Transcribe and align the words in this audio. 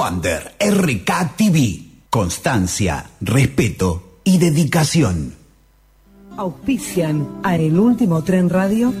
Under 0.00 0.56
RK 0.58 1.36
TV. 1.36 1.82
Constancia, 2.08 3.10
respeto 3.20 4.20
y 4.24 4.38
dedicación. 4.38 5.34
Auspician 6.38 7.28
a 7.42 7.56
El 7.56 7.78
Último 7.78 8.24
Tren 8.24 8.48
Radio. 8.48 8.94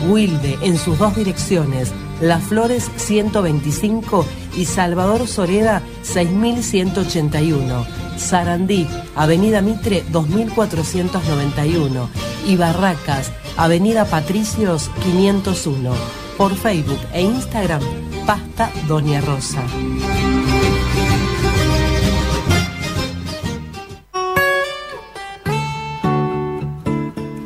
Wilde 0.09 0.59
en 0.61 0.77
sus 0.77 0.99
dos 0.99 1.15
direcciones, 1.15 1.93
Las 2.21 2.43
Flores 2.43 2.89
125 2.95 4.25
y 4.55 4.65
Salvador 4.65 5.27
Soreda 5.27 5.81
6181. 6.01 7.85
Sarandí, 8.17 8.87
Avenida 9.15 9.61
Mitre 9.61 10.03
2491 10.11 12.09
y 12.47 12.55
Barracas, 12.55 13.31
Avenida 13.55 14.05
Patricios 14.05 14.89
501. 15.03 15.91
Por 16.37 16.55
Facebook 16.55 16.99
e 17.13 17.21
Instagram, 17.21 17.81
Pasta 18.25 18.71
Doña 18.87 19.21
Rosa. 19.21 19.63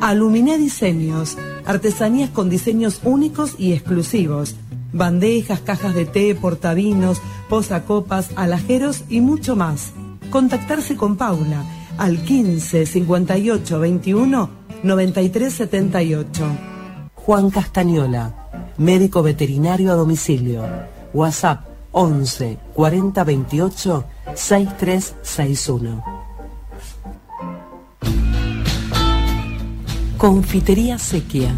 Aluminé 0.00 0.58
Diseños, 0.58 1.38
artesanías 1.64 2.28
con 2.30 2.50
diseños 2.50 3.00
únicos 3.04 3.54
y 3.56 3.72
exclusivos. 3.72 4.56
Bandejas, 4.92 5.60
cajas 5.60 5.94
de 5.94 6.04
té, 6.04 6.34
portavinos, 6.34 7.20
posacopas, 7.48 8.30
alajeros 8.36 9.04
y 9.08 9.20
mucho 9.20 9.56
más. 9.56 9.92
Contactarse 10.30 10.96
con 10.96 11.16
Paula 11.16 11.64
al 11.98 12.22
15 12.22 12.86
58 12.86 13.80
21 13.80 14.50
93 14.82 15.52
78. 15.52 16.44
Juan 17.14 17.50
Castañola, 17.50 18.48
médico 18.78 19.22
veterinario 19.22 19.92
a 19.92 19.94
domicilio. 19.94 20.64
WhatsApp 21.14 21.66
11 21.92 22.58
40 22.74 23.24
28 23.24 24.04
6361. 24.34 26.04
Confitería 30.18 30.98
Sequia. 30.98 31.52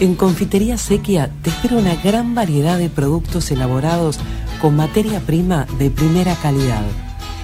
En 0.00 0.14
Confitería 0.14 0.78
Sequia 0.78 1.28
te 1.42 1.50
espera 1.50 1.76
una 1.76 1.96
gran 1.96 2.32
variedad 2.32 2.78
de 2.78 2.88
productos 2.88 3.50
elaborados 3.50 4.20
con 4.60 4.76
materia 4.76 5.18
prima 5.18 5.66
de 5.80 5.90
primera 5.90 6.36
calidad. 6.36 6.84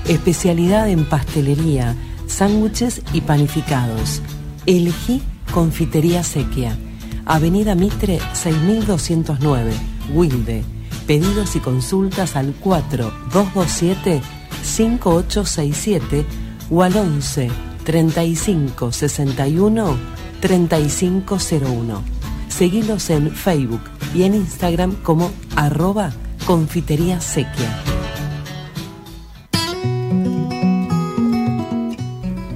Especialidad 0.06 0.88
en 0.88 1.04
pastelería, 1.04 1.97
sándwiches 2.28 3.03
y 3.12 3.22
panificados. 3.22 4.22
Elegí 4.66 5.20
Confitería 5.53 6.22
Sequia. 6.22 6.78
Avenida 7.26 7.75
Mitre 7.75 8.20
6209, 8.34 9.72
Wilde. 10.15 10.62
Pedidos 11.09 11.56
y 11.56 11.59
consultas 11.59 12.36
al 12.36 12.54
4227 12.54 14.22
5867 14.62 16.25
o 16.71 16.84
al 16.84 16.97
11 16.97 17.50
35 17.84 18.92
61 18.92 19.97
3501. 20.41 22.14
Seguilos 22.56 23.10
en 23.10 23.32
Facebook 23.32 23.81
y 24.15 24.22
en 24.22 24.37
Instagram 24.37 24.94
como 25.03 25.32
arroba 25.56 26.12
confitería 26.47 27.20
sequia. 27.20 27.82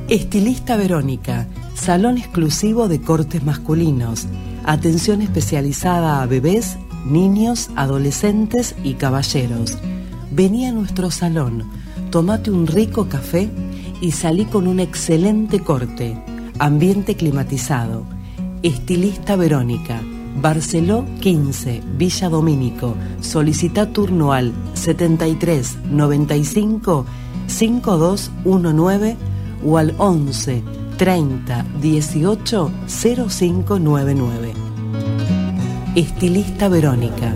Estilista 0.08 0.76
Verónica, 0.76 1.48
salón 1.74 2.16
exclusivo 2.16 2.86
de 2.86 3.00
cortes 3.00 3.42
masculinos, 3.42 4.28
atención 4.64 5.20
especializada 5.20 6.22
a 6.22 6.26
bebés, 6.26 6.76
niños, 7.04 7.68
adolescentes 7.74 8.76
y 8.84 8.94
caballeros. 8.94 9.78
Vení 10.30 10.66
a 10.66 10.72
nuestro 10.72 11.10
salón, 11.10 11.68
tomate 12.12 12.52
un 12.52 12.68
rico 12.68 13.08
café 13.08 13.50
y 14.00 14.12
salí 14.12 14.44
con 14.44 14.68
un 14.68 14.78
excelente 14.78 15.58
corte 15.58 16.16
Ambiente 16.60 17.14
climatizado. 17.14 18.17
Estilista 18.62 19.36
Verónica. 19.36 20.00
Barceló 20.40 21.04
15, 21.20 21.80
Villa 21.96 22.28
Domínico. 22.28 22.96
Solicita 23.20 23.92
turno 23.92 24.32
al 24.32 24.52
73 24.74 25.78
95 25.90 27.06
5219 27.46 29.16
o 29.64 29.78
al 29.78 29.94
11 29.98 30.62
30 30.96 31.66
18 31.80 32.70
0599. 32.86 34.52
Estilista 35.94 36.68
Verónica. 36.68 37.34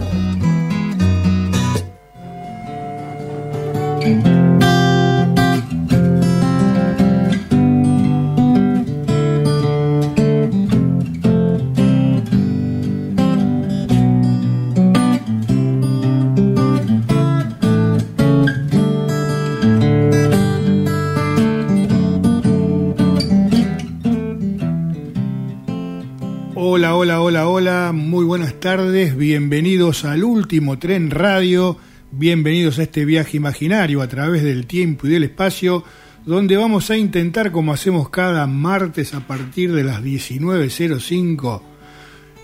Al 29.93 30.25
último 30.25 30.79
tren 30.79 31.11
radio, 31.11 31.77
bienvenidos 32.13 32.79
a 32.79 32.85
este 32.85 33.05
viaje 33.05 33.37
imaginario 33.37 34.01
a 34.01 34.09
través 34.09 34.43
del 34.43 34.67
tiempo 34.67 35.07
y 35.07 35.11
del 35.11 35.25
espacio, 35.25 35.85
donde 36.25 36.57
vamos 36.57 36.91
a 36.91 36.97
intentar, 36.97 37.53
como 37.53 37.75
hacemos 37.75 38.09
cada 38.09 38.47
martes 38.47 39.13
a 39.13 39.27
partir 39.27 39.71
de 39.75 39.85
las 39.85 40.03
19.05, 40.03 41.61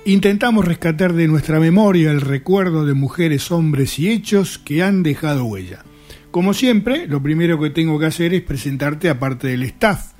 intentamos 0.04 0.66
rescatar 0.66 1.14
de 1.14 1.26
nuestra 1.26 1.58
memoria 1.58 2.10
el 2.10 2.20
recuerdo 2.20 2.84
de 2.84 2.92
mujeres, 2.92 3.50
hombres 3.50 3.98
y 3.98 4.10
hechos 4.10 4.58
que 4.58 4.82
han 4.82 5.02
dejado 5.02 5.46
huella. 5.46 5.84
Como 6.30 6.52
siempre, 6.52 7.06
lo 7.06 7.22
primero 7.22 7.58
que 7.58 7.70
tengo 7.70 7.98
que 7.98 8.06
hacer 8.06 8.34
es 8.34 8.42
presentarte 8.42 9.08
aparte 9.08 9.48
del 9.48 9.62
staff. 9.62 10.12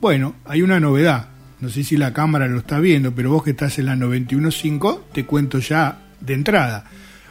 Bueno, 0.00 0.34
hay 0.46 0.62
una 0.62 0.80
novedad. 0.80 1.28
No 1.60 1.68
sé 1.68 1.84
si 1.84 1.98
la 1.98 2.14
cámara 2.14 2.48
lo 2.48 2.60
está 2.60 2.80
viendo, 2.80 3.14
pero 3.14 3.32
vos 3.32 3.44
que 3.44 3.50
estás 3.50 3.78
en 3.78 3.84
la 3.84 3.96
91.5, 3.96 5.00
te 5.12 5.26
cuento 5.26 5.58
ya 5.58 6.06
de 6.20 6.34
entrada. 6.34 6.84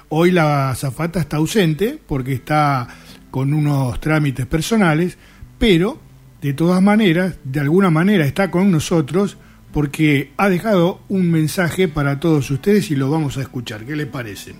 Hoy 0.09 0.31
la 0.31 0.73
zafata 0.75 1.19
está 1.19 1.37
ausente 1.37 1.99
porque 2.07 2.33
está 2.33 2.87
con 3.31 3.53
unos 3.53 3.99
trámites 3.99 4.45
personales, 4.45 5.17
pero 5.57 5.99
de 6.41 6.53
todas 6.53 6.81
maneras, 6.81 7.35
de 7.43 7.59
alguna 7.59 7.89
manera 7.89 8.25
está 8.25 8.49
con 8.49 8.71
nosotros 8.71 9.37
porque 9.71 10.31
ha 10.37 10.49
dejado 10.49 11.01
un 11.09 11.29
mensaje 11.29 11.87
para 11.87 12.19
todos 12.19 12.49
ustedes 12.49 12.89
y 12.91 12.95
lo 12.95 13.09
vamos 13.11 13.37
a 13.37 13.41
escuchar. 13.41 13.85
¿Qué 13.85 13.95
les 13.95 14.07
parece? 14.07 14.55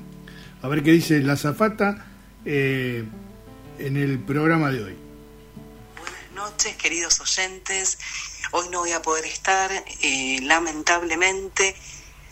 A 0.62 0.68
ver 0.68 0.84
qué 0.84 0.92
dice 0.92 1.20
la 1.22 1.38
zafata 1.38 2.06
eh, 2.46 3.06
en 3.80 3.98
el 3.98 4.20
programa 4.20 4.72
de 4.72 4.84
hoy. 4.84 4.96
noches, 6.36 6.76
queridos 6.76 7.20
oyentes. 7.22 7.98
Hoy 8.52 8.68
no 8.72 8.80
voy 8.80 8.92
a 8.92 9.02
poder 9.02 9.26
estar, 9.26 9.72
eh, 10.02 10.40
lamentablemente, 10.44 11.76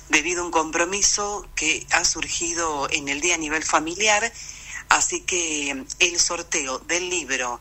debido 0.09 0.41
a 0.41 0.45
un 0.45 0.51
compromiso 0.51 1.47
que 1.55 1.85
ha 1.91 2.05
surgido 2.05 2.89
en 2.91 3.07
el 3.09 3.21
día 3.21 3.35
a 3.35 3.37
nivel 3.37 3.63
familiar. 3.63 4.31
Así 4.89 5.21
que 5.21 5.85
el 5.99 6.19
sorteo 6.19 6.79
del 6.79 7.09
libro 7.09 7.59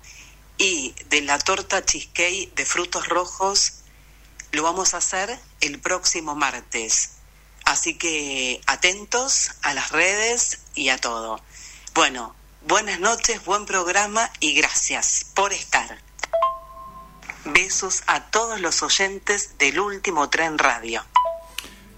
y 0.59 0.95
de 1.09 1.23
la 1.23 1.39
torta 1.39 1.85
cheesecake 1.85 2.55
de 2.55 2.65
frutos 2.65 3.09
rojos 3.09 3.73
lo 4.53 4.63
vamos 4.63 4.95
a 4.95 4.99
hacer 4.99 5.39
el 5.61 5.81
próximo 5.81 6.35
martes. 6.35 7.11
Así 7.65 7.95
que 7.99 8.61
atentos 8.67 9.51
a 9.63 9.75
las 9.75 9.91
redes 9.91 10.61
y 10.75 10.89
a 10.91 10.99
todo. 10.99 11.41
Bueno, 11.95 12.35
buenas 12.63 13.01
noches, 13.01 13.45
buen 13.45 13.67
programa 13.67 14.31
y 14.39 14.55
gracias 14.55 15.27
por 15.35 15.53
estar. 15.53 16.01
Besos 17.45 18.03
a 18.07 18.31
todos 18.31 18.61
los 18.61 18.83
oyentes 18.83 19.59
del 19.59 19.81
último 19.81 20.31
tren 20.31 20.59
radio. 20.59 21.05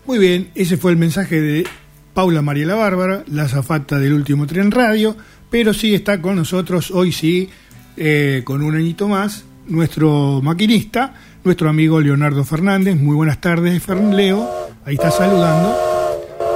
Muy 0.09 0.19
bien, 0.19 0.49
ese 0.55 0.79
fue 0.79 0.91
el 0.91 0.97
mensaje 0.97 1.39
de 1.39 1.67
Paula 2.15 2.41
Mariela 2.41 2.75
Bárbara, 2.75 3.25
la 3.27 3.43
azafata 3.43 3.99
del 3.99 4.15
último 4.15 4.47
tren 4.47 4.71
radio, 4.71 5.15
pero 5.51 5.75
sí 5.75 5.95
está 5.95 6.23
con 6.23 6.37
nosotros 6.37 6.91
hoy 6.91 7.13
sí, 7.13 7.51
eh, 7.99 8.41
con 8.43 8.63
un 8.63 8.75
añito 8.75 9.07
más, 9.07 9.45
nuestro 9.67 10.41
maquinista, 10.43 11.13
nuestro 11.45 11.69
amigo 11.69 12.01
Leonardo 12.01 12.43
Fernández. 12.43 12.97
Muy 12.97 13.17
buenas 13.17 13.39
tardes, 13.43 13.87
Leo, 13.87 14.49
ahí 14.87 14.95
está 14.95 15.11
saludando. 15.11 15.77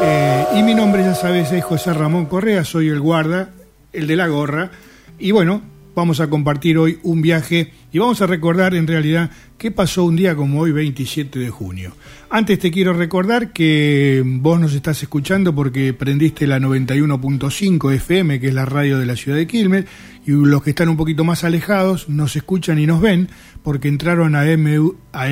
Eh, 0.03 0.47
y 0.57 0.63
mi 0.63 0.75
nombre, 0.75 1.03
ya 1.03 1.15
sabes, 1.15 1.53
es 1.53 1.63
José 1.63 1.93
Ramón 1.93 2.25
Correa, 2.25 2.65
soy 2.65 2.89
el 2.89 3.01
guarda, 3.01 3.51
el 3.93 4.07
de 4.07 4.17
la 4.17 4.29
gorra. 4.29 4.71
Y 5.19 5.31
bueno, 5.33 5.61
vamos 5.95 6.21
a 6.21 6.29
compartir 6.29 6.79
hoy 6.79 6.99
un 7.03 7.23
viaje 7.23 7.73
y 7.93 7.99
vamos 7.99 8.23
a 8.23 8.27
recordar 8.27 8.75
en 8.75 8.87
realidad 8.87 9.31
qué 9.59 9.71
pasó 9.71 10.05
un 10.05 10.17
día 10.17 10.35
como 10.35 10.61
hoy, 10.61 10.73
27 10.73 11.39
de 11.39 11.51
junio. 11.51 11.95
Antes 12.31 12.59
te 12.59 12.71
quiero 12.71 12.93
recordar 12.95 13.53
que 13.53 14.23
vos 14.25 14.59
nos 14.59 14.75
estás 14.75 15.03
escuchando 15.03 15.55
porque 15.55 15.93
prendiste 15.93 16.47
la 16.47 16.59
91.5 16.59 17.95
FM, 17.95 18.41
que 18.41 18.49
es 18.49 18.55
la 18.55 18.65
radio 18.65 18.99
de 18.99 19.07
la 19.07 19.17
ciudad 19.17 19.37
de 19.37 19.47
Quilmes, 19.47 19.85
y 20.27 20.33
los 20.33 20.63
que 20.63 20.71
están 20.71 20.89
un 20.89 20.97
poquito 20.97 21.25
más 21.25 21.45
alejados 21.45 22.09
nos 22.09 22.35
escuchan 22.37 22.79
y 22.79 22.87
nos 22.87 23.01
ven 23.01 23.29
porque 23.63 23.89
entraron 23.89 24.35
a, 24.37 24.45
MU, 24.57 24.97
a 25.13 25.29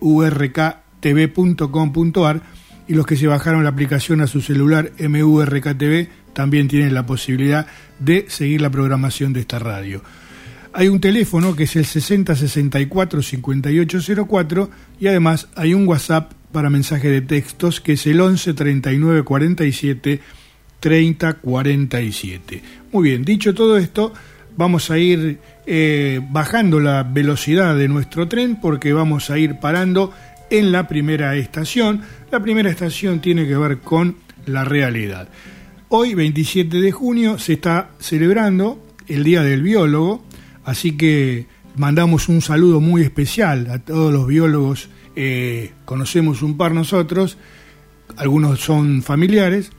murktv.com.ar 0.00 0.74
y 2.86 2.94
los 2.94 3.06
que 3.06 3.16
se 3.16 3.26
bajaron 3.26 3.64
la 3.64 3.70
aplicación 3.70 4.20
a 4.20 4.26
su 4.26 4.40
celular 4.40 4.92
MURKTV 4.98 6.23
también 6.34 6.68
tienen 6.68 6.92
la 6.92 7.06
posibilidad 7.06 7.66
de 7.98 8.26
seguir 8.28 8.60
la 8.60 8.70
programación 8.70 9.32
de 9.32 9.40
esta 9.40 9.58
radio. 9.58 10.02
Hay 10.72 10.88
un 10.88 11.00
teléfono 11.00 11.54
que 11.54 11.64
es 11.64 11.76
el 11.76 11.84
6064 11.84 13.22
5804 13.22 14.70
y 15.00 15.06
además 15.06 15.48
hay 15.54 15.72
un 15.72 15.86
WhatsApp 15.86 16.32
para 16.50 16.68
mensaje 16.68 17.08
de 17.08 17.20
textos 17.20 17.80
que 17.80 17.92
es 17.92 18.06
el 18.06 18.20
11 18.20 18.54
39 18.54 19.22
47 19.22 20.20
30 20.80 21.32
47. 21.34 22.62
Muy 22.92 23.08
bien, 23.08 23.24
dicho 23.24 23.54
todo 23.54 23.78
esto, 23.78 24.12
vamos 24.56 24.90
a 24.90 24.98
ir 24.98 25.38
eh, 25.64 26.20
bajando 26.30 26.80
la 26.80 27.04
velocidad 27.04 27.76
de 27.76 27.88
nuestro 27.88 28.28
tren 28.28 28.60
porque 28.60 28.92
vamos 28.92 29.30
a 29.30 29.38
ir 29.38 29.60
parando 29.60 30.12
en 30.50 30.72
la 30.72 30.88
primera 30.88 31.36
estación. 31.36 32.02
La 32.30 32.40
primera 32.40 32.70
estación 32.70 33.20
tiene 33.20 33.46
que 33.46 33.56
ver 33.56 33.78
con 33.78 34.16
la 34.46 34.64
realidad. 34.64 35.28
Hoy, 35.96 36.14
27 36.14 36.80
de 36.80 36.90
junio, 36.90 37.38
se 37.38 37.52
está 37.52 37.92
celebrando 38.00 38.84
el 39.06 39.22
Día 39.22 39.44
del 39.44 39.62
Biólogo, 39.62 40.24
así 40.64 40.96
que 40.96 41.46
mandamos 41.76 42.28
un 42.28 42.42
saludo 42.42 42.80
muy 42.80 43.02
especial 43.02 43.70
a 43.70 43.78
todos 43.78 44.12
los 44.12 44.26
biólogos. 44.26 44.88
Eh, 45.14 45.70
conocemos 45.84 46.42
un 46.42 46.56
par 46.56 46.74
nosotros, 46.74 47.38
algunos 48.16 48.58
son 48.58 49.02
familiares, 49.02 49.70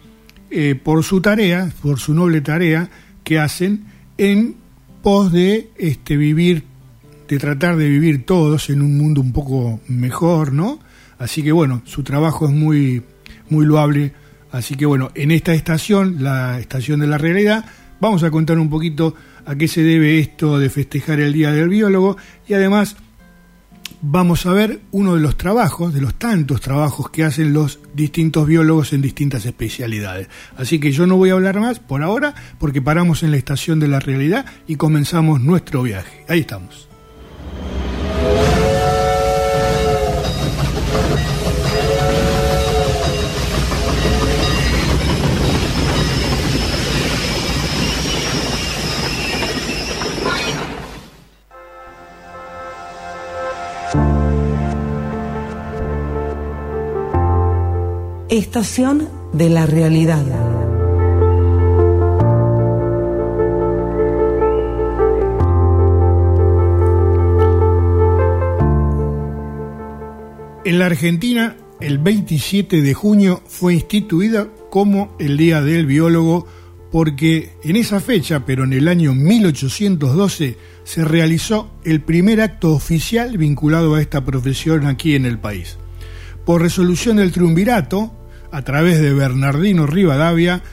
eh, 0.52 0.80
por 0.82 1.04
su 1.04 1.20
tarea, 1.20 1.74
por 1.82 2.00
su 2.00 2.14
noble 2.14 2.40
tarea 2.40 2.90
que 3.26 3.38
hacen 3.38 3.84
en 4.18 4.56
pos 5.04 5.34
de 5.34 5.70
este, 5.76 6.16
vivir, 6.16 6.64
de 7.28 7.38
tratar 7.40 7.76
de 7.76 7.90
vivir 7.90 8.26
todos 8.26 8.70
en 8.70 8.82
un 8.82 8.98
mundo 8.98 9.20
un 9.20 9.34
poco 9.34 9.82
mejor, 9.90 10.54
¿no? 10.54 10.80
Así 11.20 11.44
que 11.44 11.52
bueno, 11.52 11.82
su 11.84 12.04
trabajo 12.04 12.48
es 12.48 12.54
muy, 12.54 13.04
muy 13.50 13.66
loable 13.66 14.14
Así 14.56 14.76
que 14.76 14.86
bueno, 14.86 15.12
en 15.16 15.32
esta 15.32 15.54
estación, 15.54 16.24
la 16.24 16.62
estación 16.62 17.02
de 17.02 17.08
la 17.08 17.18
realidad, 17.18 17.66
vamos 18.00 18.24
a 18.24 18.32
contar 18.32 18.58
un 18.58 18.70
poquito 18.70 19.14
a 19.46 19.54
qué 19.56 19.68
se 19.68 19.84
debe 19.84 20.20
esto 20.20 20.60
de 20.60 20.70
festejar 20.70 21.20
el 21.20 21.34
Día 21.34 21.52
del 21.52 21.68
Biólogo 21.68 22.16
y 22.48 22.54
además 22.54 22.96
vamos 24.02 24.46
a 24.46 24.54
ver 24.54 24.80
uno 24.92 25.16
de 25.16 25.20
los 25.20 25.36
trabajos, 25.36 25.94
de 25.94 26.00
los 26.00 26.16
tantos 26.16 26.62
trabajos 26.62 27.10
que 27.10 27.26
hacen 27.26 27.52
los 27.52 27.82
distintos 27.94 28.48
biólogos 28.48 28.94
en 28.94 29.02
distintas 29.02 29.46
especialidades. 29.46 30.30
Así 30.56 30.80
que 30.80 30.94
yo 30.94 31.06
no 31.06 31.18
voy 31.18 31.32
a 31.32 31.34
hablar 31.34 31.60
más 31.60 31.80
por 31.80 32.02
ahora 32.02 32.34
porque 32.58 32.82
paramos 32.82 33.24
en 33.24 33.32
la 33.32 33.38
estación 33.38 33.82
de 33.82 33.90
la 33.90 34.00
realidad 34.00 34.46
y 34.68 34.78
comenzamos 34.78 35.42
nuestro 35.42 35.84
viaje. 35.84 36.24
Ahí 36.30 36.40
estamos. 36.40 36.88
Estación 58.38 59.08
de 59.32 59.50
la 59.50 59.66
realidad. 59.66 60.26
En 70.66 70.80
la 70.80 70.88
Argentina, 70.88 71.56
el 71.80 71.98
27 72.00 72.82
de 72.82 72.94
junio 72.94 73.42
fue 73.48 73.76
instituida 73.76 74.50
como 74.70 75.16
el 75.18 75.38
Día 75.38 75.62
del 75.62 75.86
Biólogo 75.86 76.46
porque 76.92 77.54
en 77.64 77.78
esa 77.78 78.02
fecha, 78.02 78.46
pero 78.46 78.66
en 78.66 78.74
el 78.74 78.90
año 78.90 79.14
1812, 79.14 80.58
se 80.84 81.06
realizó 81.06 81.72
el 81.86 82.02
primer 82.02 82.42
acto 82.42 82.74
oficial 82.74 83.38
vinculado 83.38 83.96
a 83.96 84.02
esta 84.02 84.26
profesión 84.26 84.86
aquí 84.88 85.16
en 85.16 85.26
el 85.26 85.40
país. 85.40 85.78
Por 86.46 86.62
resolución 86.62 87.16
del 87.16 87.32
triunvirato, 87.32 88.25
a 88.56 88.62
través 88.62 89.02
de 89.02 89.14
Bernardino 89.14 89.86
Rivadavia, 89.86 90.64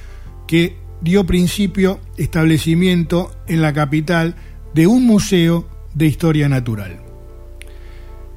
que 0.46 0.76
dio 1.00 1.26
principio 1.26 1.98
establecimiento 2.16 3.32
en 3.48 3.60
la 3.60 3.72
capital 3.72 4.36
de 4.72 4.86
un 4.86 5.04
museo 5.04 5.68
de 5.92 6.06
historia 6.06 6.48
natural. 6.48 7.00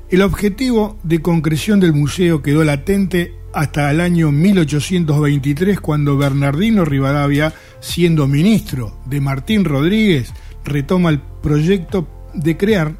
El 0.09 0.23
objetivo 0.23 0.97
de 1.03 1.21
concreción 1.21 1.79
del 1.79 1.93
museo 1.93 2.41
quedó 2.41 2.63
latente 2.63 3.35
hasta 3.53 3.91
el 3.91 4.01
año 4.01 4.31
1823 4.31 5.79
cuando 5.79 6.17
Bernardino 6.17 6.83
Rivadavia, 6.83 7.53
siendo 7.81 8.27
ministro 8.27 8.99
de 9.05 9.21
Martín 9.21 9.63
Rodríguez, 9.63 10.33
retoma 10.63 11.11
el 11.11 11.21
proyecto 11.21 12.07
de 12.33 12.57
crear, 12.57 12.95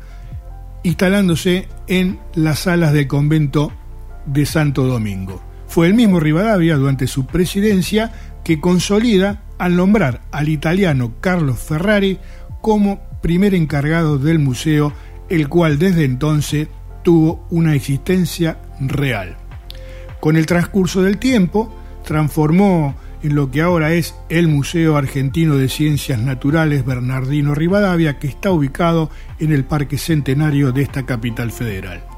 instalándose 0.83 1.67
en 1.87 2.19
las 2.35 2.59
salas 2.59 2.93
del 2.93 3.07
convento 3.07 3.71
de 4.27 4.45
Santo 4.45 4.83
Domingo. 4.83 5.41
Fue 5.75 5.87
el 5.87 5.93
mismo 5.93 6.21
Rivadavia 6.21 6.77
durante 6.77 7.05
su 7.05 7.25
presidencia 7.25 8.13
que 8.45 8.61
consolida 8.61 9.41
al 9.57 9.75
nombrar 9.75 10.21
al 10.31 10.47
italiano 10.47 11.15
Carlos 11.19 11.59
Ferrari 11.59 12.17
como 12.61 13.01
primer 13.21 13.53
encargado 13.53 14.17
del 14.17 14.39
museo, 14.39 14.93
el 15.27 15.49
cual 15.49 15.77
desde 15.77 16.05
entonces 16.05 16.69
tuvo 17.03 17.45
una 17.49 17.75
existencia 17.75 18.57
real. 18.79 19.35
Con 20.21 20.37
el 20.37 20.45
transcurso 20.45 21.03
del 21.03 21.17
tiempo, 21.17 21.75
transformó 22.05 22.95
en 23.21 23.35
lo 23.35 23.51
que 23.51 23.61
ahora 23.61 23.91
es 23.91 24.15
el 24.29 24.47
Museo 24.47 24.95
Argentino 24.95 25.57
de 25.57 25.67
Ciencias 25.67 26.19
Naturales 26.19 26.85
Bernardino 26.85 27.53
Rivadavia, 27.53 28.17
que 28.17 28.27
está 28.27 28.49
ubicado 28.49 29.09
en 29.41 29.51
el 29.51 29.65
Parque 29.65 29.97
Centenario 29.97 30.71
de 30.71 30.83
esta 30.83 31.05
capital 31.05 31.51
federal. 31.51 32.14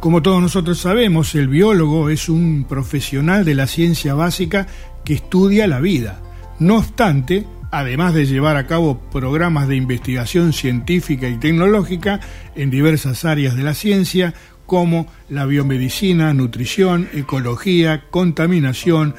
Como 0.00 0.22
todos 0.22 0.40
nosotros 0.40 0.78
sabemos, 0.78 1.34
el 1.34 1.48
biólogo 1.48 2.08
es 2.08 2.28
un 2.28 2.64
profesional 2.68 3.44
de 3.44 3.56
la 3.56 3.66
ciencia 3.66 4.14
básica 4.14 4.68
que 5.04 5.14
estudia 5.14 5.66
la 5.66 5.80
vida. 5.80 6.20
No 6.60 6.76
obstante, 6.76 7.46
además 7.72 8.14
de 8.14 8.26
llevar 8.26 8.56
a 8.56 8.68
cabo 8.68 9.00
programas 9.10 9.66
de 9.66 9.74
investigación 9.74 10.52
científica 10.52 11.28
y 11.28 11.36
tecnológica 11.38 12.20
en 12.54 12.70
diversas 12.70 13.24
áreas 13.24 13.56
de 13.56 13.64
la 13.64 13.74
ciencia, 13.74 14.34
como 14.66 15.08
la 15.28 15.46
biomedicina, 15.46 16.32
nutrición, 16.32 17.08
ecología, 17.12 18.04
contaminación, 18.10 19.16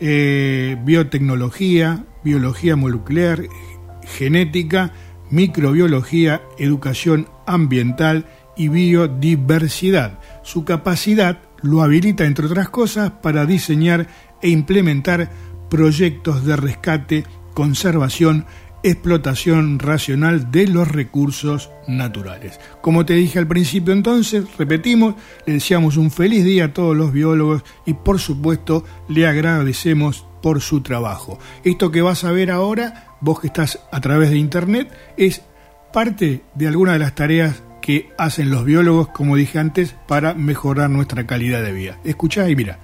eh, 0.00 0.78
biotecnología, 0.84 2.06
biología 2.24 2.76
molecular, 2.76 3.42
genética, 4.04 4.94
microbiología, 5.30 6.40
educación 6.58 7.28
ambiental 7.46 8.24
y 8.56 8.68
biodiversidad. 8.68 10.18
Su 10.42 10.64
capacidad 10.64 11.38
lo 11.62 11.82
habilita, 11.82 12.24
entre 12.24 12.46
otras 12.46 12.68
cosas, 12.68 13.10
para 13.22 13.46
diseñar 13.46 14.06
e 14.42 14.50
implementar 14.50 15.30
proyectos 15.70 16.44
de 16.44 16.56
rescate, 16.56 17.24
conservación, 17.54 18.46
explotación 18.84 19.78
racional 19.78 20.50
de 20.50 20.68
los 20.68 20.86
recursos 20.86 21.70
naturales. 21.88 22.60
Como 22.82 23.06
te 23.06 23.14
dije 23.14 23.38
al 23.38 23.48
principio 23.48 23.94
entonces, 23.94 24.44
repetimos, 24.58 25.14
le 25.46 25.54
deseamos 25.54 25.96
un 25.96 26.10
feliz 26.10 26.44
día 26.44 26.66
a 26.66 26.72
todos 26.74 26.94
los 26.94 27.10
biólogos 27.10 27.64
y 27.86 27.94
por 27.94 28.20
supuesto 28.20 28.84
le 29.08 29.26
agradecemos 29.26 30.26
por 30.42 30.60
su 30.60 30.82
trabajo. 30.82 31.38
Esto 31.64 31.90
que 31.90 32.02
vas 32.02 32.24
a 32.24 32.32
ver 32.32 32.50
ahora, 32.50 33.16
vos 33.22 33.40
que 33.40 33.46
estás 33.46 33.80
a 33.90 34.02
través 34.02 34.28
de 34.28 34.36
internet, 34.36 34.92
es 35.16 35.40
parte 35.90 36.42
de 36.54 36.66
alguna 36.66 36.92
de 36.92 36.98
las 36.98 37.14
tareas 37.14 37.62
que 37.84 38.08
hacen 38.16 38.48
los 38.48 38.64
biólogos, 38.64 39.08
como 39.08 39.36
dije 39.36 39.58
antes, 39.58 39.94
para 40.08 40.32
mejorar 40.32 40.88
nuestra 40.88 41.26
calidad 41.26 41.62
de 41.62 41.72
vida. 41.72 41.98
Escuchá 42.02 42.48
y 42.48 42.56
mira. 42.56 42.78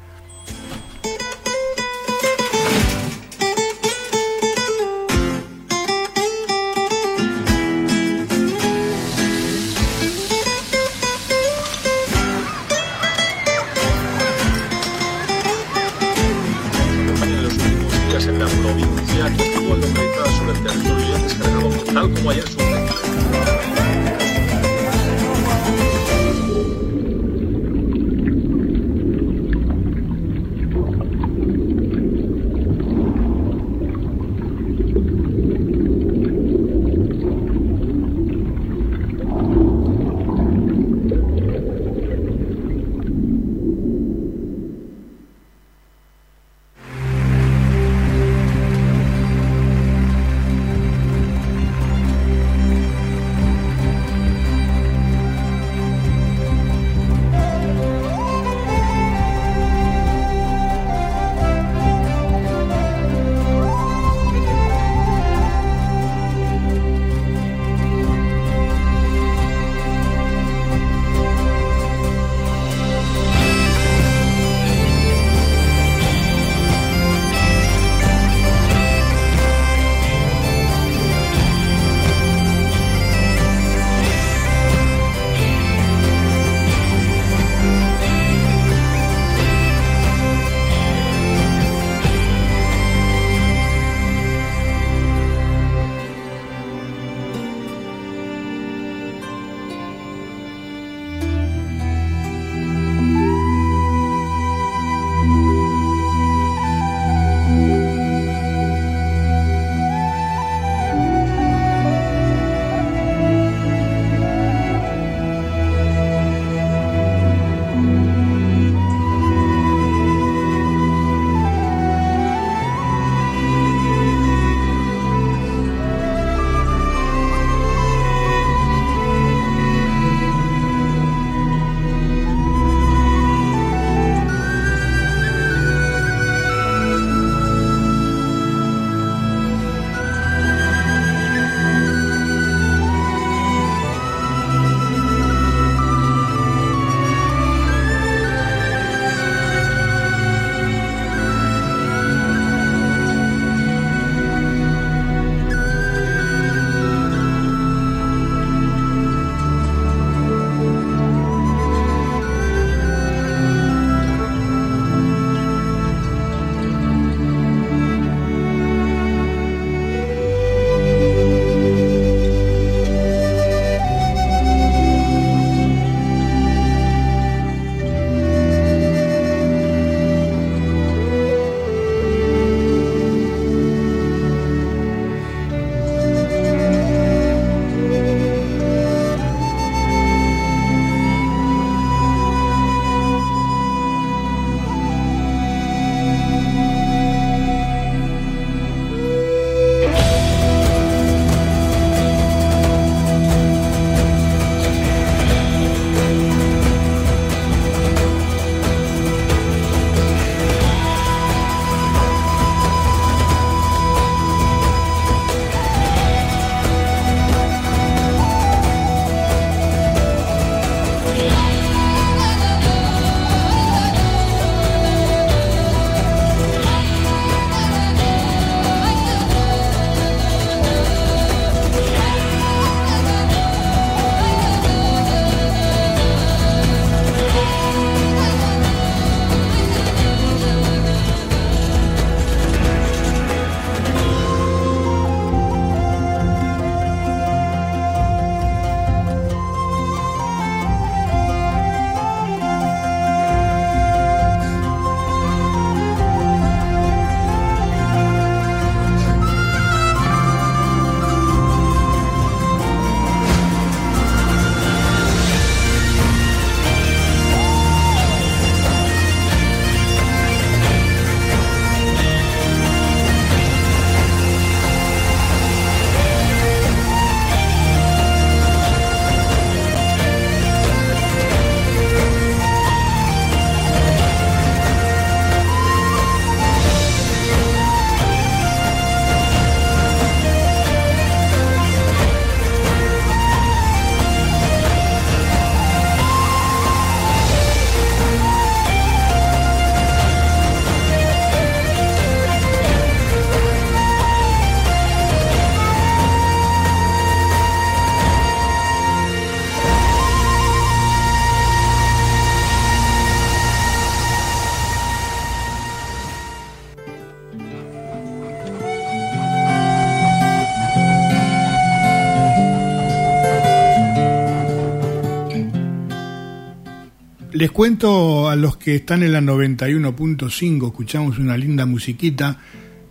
Les 327.41 327.51
cuento 327.51 328.29
a 328.29 328.37
los 328.37 328.59
que 328.59 328.75
están 328.75 329.03
en 329.03 329.15
la 329.15 329.23
91.5, 329.23 330.67
escuchamos 330.67 331.19
una 331.19 331.39
linda 331.39 331.65
musiquita 331.65 332.39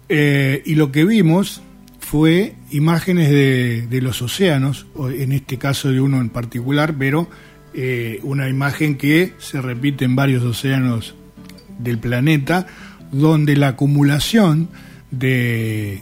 eh, 0.10 0.64
y 0.66 0.74
lo 0.74 0.92
que 0.92 1.06
vimos 1.06 1.62
fue 2.00 2.56
imágenes 2.72 3.30
de, 3.30 4.02
los 4.02 4.24
océanos, 4.24 4.88
en 4.98 5.34
este 5.34 5.60
caso 5.60 5.92
de 5.92 6.02
uno 6.02 6.20
en 6.20 6.30
particular, 6.30 6.96
pero 6.98 7.30
eh, 7.76 8.22
una 8.24 8.50
imagen 8.50 8.98
que 8.98 9.34
se 9.38 9.62
repite 9.62 10.06
en 10.06 10.16
varios 10.16 10.44
océanos 10.44 11.14
del 11.78 12.00
planeta, 12.00 12.66
donde 13.12 13.56
la 13.56 13.68
acumulación 13.68 14.70
de, 15.12 16.00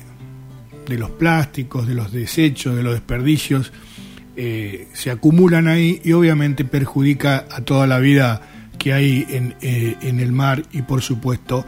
de 0.87 0.97
los 0.97 1.09
plásticos, 1.09 1.85
de 1.85 1.95
los 1.95 2.13
desechos, 2.13 2.77
de 2.77 2.83
los 2.83 2.93
desperdicios, 2.93 3.73
eh, 4.37 4.87
se 4.93 5.11
acumulan 5.11 5.67
ahí 5.67 5.99
y 6.03 6.13
obviamente 6.13 6.63
perjudica 6.63 7.45
a 7.51 7.61
toda 7.61 7.87
la 7.87 7.99
vida 7.99 8.41
que 8.77 8.93
hay 8.93 9.25
en, 9.29 9.55
en 9.61 10.19
el 10.19 10.31
mar 10.31 10.63
y 10.71 10.83
por 10.83 11.01
supuesto 11.01 11.65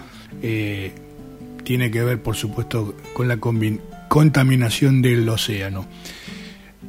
tiene 1.64 1.92
que 1.92 2.04
ver 2.04 2.22
por 2.22 2.36
supuesto 2.36 2.96
con 3.14 3.28
la 3.28 3.38
contaminación 4.08 5.02
del 5.02 5.28
océano. 5.28 5.88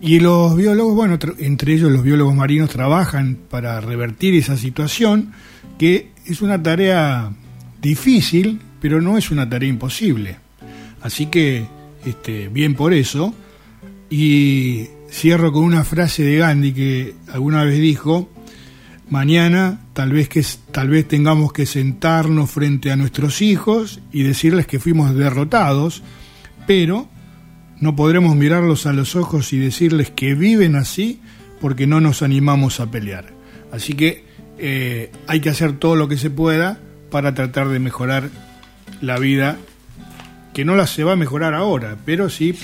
Y 0.02 0.20
los 0.20 0.56
biólogos, 0.56 0.94
bueno, 0.94 1.18
entre 1.38 1.75
ellos 1.75 1.92
los 1.92 2.02
biólogos 2.02 2.34
marinos 2.34 2.70
trabajan 2.70 3.37
para 3.50 3.80
revertir 3.80 4.34
esa 4.34 4.56
situación, 4.56 5.32
que 5.78 6.12
es 6.25 6.40
una 6.40 6.62
tarea 6.62 7.30
difícil, 7.82 8.60
pero 8.80 9.02
no 9.02 9.18
es 9.18 9.30
una 9.30 9.49
tarea 9.49 9.68
imposible. 9.68 10.38
Así 11.02 11.26
que, 11.26 11.66
este, 12.06 12.49
bien 12.49 12.75
por 12.75 12.94
eso. 12.94 13.34
Y 14.08 14.88
cierro 15.11 15.52
con 15.52 15.64
una 15.64 15.85
frase 15.85 16.23
de 16.23 16.38
Gandhi 16.38 16.73
que 16.73 17.14
alguna 17.33 17.64
vez 17.64 17.79
dijo, 17.81 18.31
mañana 19.09 19.81
tal 19.93 20.12
vez, 20.12 20.29
que, 20.29 20.45
tal 20.71 20.88
vez 20.88 21.07
tengamos 21.07 21.52
que 21.52 21.67
sentarnos 21.67 22.50
frente 22.50 22.91
a 22.91 22.97
nuestros 22.97 23.43
hijos 23.43 24.00
y 24.13 24.23
decirles 24.23 24.67
que 24.67 24.78
fuimos 24.78 25.15
derrotados, 25.15 26.02
pero 26.67 27.08
no 27.80 27.97
podremos 27.97 28.37
mirarlos 28.37 28.87
a 28.87 28.93
los 28.93 29.17
ojos 29.17 29.52
y 29.52 29.58
decirles 29.58 30.11
que 30.11 30.34
viven 30.34 30.76
así 30.76 31.21
porque 31.61 31.87
no 31.87 32.00
nos 32.00 32.23
animamos 32.23 32.80
a 32.80 32.91
pelear. 32.91 33.32
Así 33.73 33.95
que 33.95 34.25
eh, 34.58 35.11
hay 35.26 35.41
que 35.41 35.50
hacer 35.50 35.73
todo 35.75 35.97
lo 35.97 36.08
que 36.08 36.17
se 36.17 36.30
pueda 36.30 36.78
para 37.11 37.34
tratar 37.34 37.69
de 37.69 37.78
mejorar 37.78 38.30
la 39.00 39.19
vida, 39.19 39.56
que 40.54 40.65
no 40.65 40.76
la 40.76 40.87
se 40.87 41.04
va 41.04 41.13
a 41.13 41.17
mejorar 41.17 41.54
ahora, 41.54 41.97
pero 42.04 42.28
sí 42.28 42.54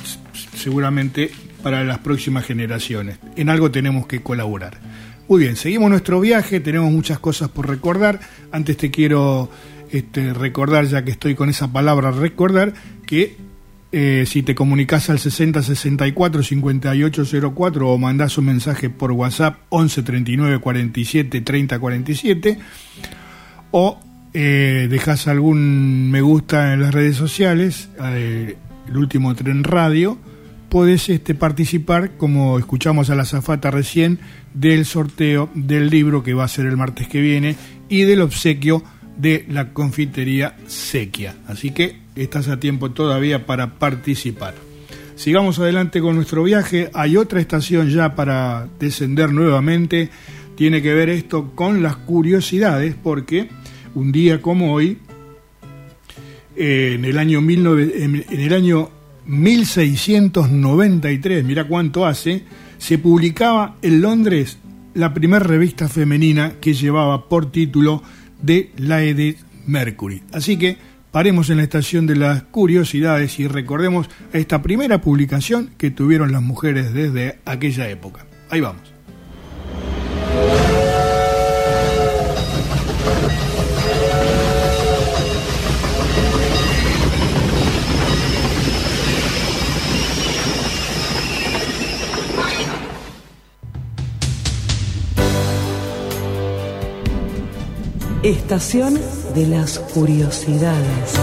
seguramente 0.55 1.31
para 1.67 1.83
las 1.83 1.99
próximas 1.99 2.47
generaciones. 2.47 3.19
En 3.35 3.49
algo 3.49 3.73
tenemos 3.73 4.07
que 4.07 4.23
colaborar. 4.23 4.79
Muy 5.27 5.41
bien, 5.41 5.57
seguimos 5.57 5.91
nuestro 5.91 6.21
viaje, 6.21 6.61
tenemos 6.61 6.93
muchas 6.93 7.19
cosas 7.19 7.49
por 7.49 7.69
recordar. 7.69 8.21
Antes 8.53 8.77
te 8.77 8.93
quiero 8.93 9.51
este, 9.91 10.33
recordar, 10.33 10.87
ya 10.87 11.03
que 11.03 11.11
estoy 11.11 11.35
con 11.35 11.49
esa 11.49 11.73
palabra 11.73 12.13
recordar, 12.13 12.73
que 13.05 13.37
eh, 13.91 14.23
si 14.29 14.45
te 14.45 14.55
comunicas 14.55 15.11
al 15.11 15.19
6064 15.19 16.45
5804 16.45 17.91
o 17.91 17.99
mandás 17.99 18.39
un 18.39 18.45
mensaje 18.45 18.89
por 18.89 19.11
WhatsApp 19.11 19.59
11 19.71 20.05
39 20.05 20.61
47 20.61 21.41
30 21.41 21.79
47 21.81 22.59
o 23.73 23.99
eh, 24.33 24.87
dejas 24.89 25.27
algún 25.27 26.13
me 26.13 26.21
gusta 26.21 26.75
en 26.75 26.83
las 26.83 26.95
redes 26.95 27.17
sociales, 27.17 27.89
eh, 28.05 28.57
el 28.89 28.97
último 28.97 29.35
tren 29.35 29.65
radio, 29.65 30.17
podés 30.69 31.09
este, 31.09 31.35
participar, 31.35 32.17
como 32.17 32.59
escuchamos 32.59 33.11
a 33.11 33.15
la 33.15 33.25
zafata 33.25 33.71
recién, 33.71 34.19
del 34.55 34.85
sorteo 34.85 35.51
del 35.55 35.91
libro 35.91 36.23
que 36.23 36.35
va 36.35 36.45
a 36.45 36.49
ser 36.49 36.67
el 36.67 36.77
martes 36.77 37.09
que 37.09 37.21
viene 37.21 37.57
y 37.89 38.03
del 38.03 38.23
obsequio 38.23 38.83
de 39.17 39.45
la 39.49 39.73
confitería 39.73 40.57
Sequia. 40.67 41.37
Así 41.47 41.71
que 41.71 42.01
estás 42.15 42.49
a 42.49 42.61
tiempo 42.61 42.91
todavía 42.91 43.47
para 43.47 43.79
participar. 43.79 44.55
Sigamos 45.15 45.59
adelante 45.59 46.01
con 46.01 46.17
nuestro 46.17 46.43
viaje. 46.43 46.91
Hay 46.93 47.17
otra 47.17 47.41
estación 47.41 47.89
ya 47.89 48.15
para 48.15 48.69
descender 48.79 49.33
nuevamente. 49.33 50.11
Tiene 50.57 50.83
que 50.83 50.93
ver 50.93 51.09
esto 51.09 51.53
con 51.55 51.83
las 51.83 51.97
curiosidades 51.97 52.95
porque 53.03 53.49
un 53.95 54.13
día 54.13 54.43
como 54.43 54.75
hoy, 54.75 54.99
en 56.55 57.05
el 57.05 57.19
año, 57.19 57.41
19, 57.41 58.05
en 58.05 58.41
el 58.41 58.53
año 58.53 58.91
1693, 59.27 61.45
mira 61.45 61.67
cuánto 61.67 62.07
hace, 62.07 62.45
se 62.79 62.99
publicaba 62.99 63.77
en 63.83 64.01
Londres 64.01 64.59
la 64.95 65.13
primera 65.13 65.45
revista 65.45 65.89
femenina 65.89 66.55
que 66.61 66.75
llevaba 66.75 67.29
por 67.29 67.51
título 67.51 68.03
de 68.41 68.71
Lady 68.77 69.37
Mercury. 69.67 70.23
Así 70.33 70.57
que 70.57 70.77
paremos 71.11 71.51
en 71.51 71.59
la 71.59 71.65
estación 71.65 72.07
de 72.07 72.17
las 72.17 72.45
curiosidades 72.45 73.39
y 73.39 73.49
recordemos 73.49 74.09
esta 74.33 74.63
primera 74.63 75.01
publicación 75.01 75.71
que 75.77 75.91
tuvieron 75.91 76.33
las 76.33 76.43
mujeres 76.43 76.95
desde 76.95 77.39
aquella 77.45 77.89
época. 77.89 78.27
Ahí 78.51 78.61
vamos. 78.61 78.96
Estación 98.27 98.99
de 99.37 99.47
las 99.47 99.79
Curiosidades. 99.79 101.15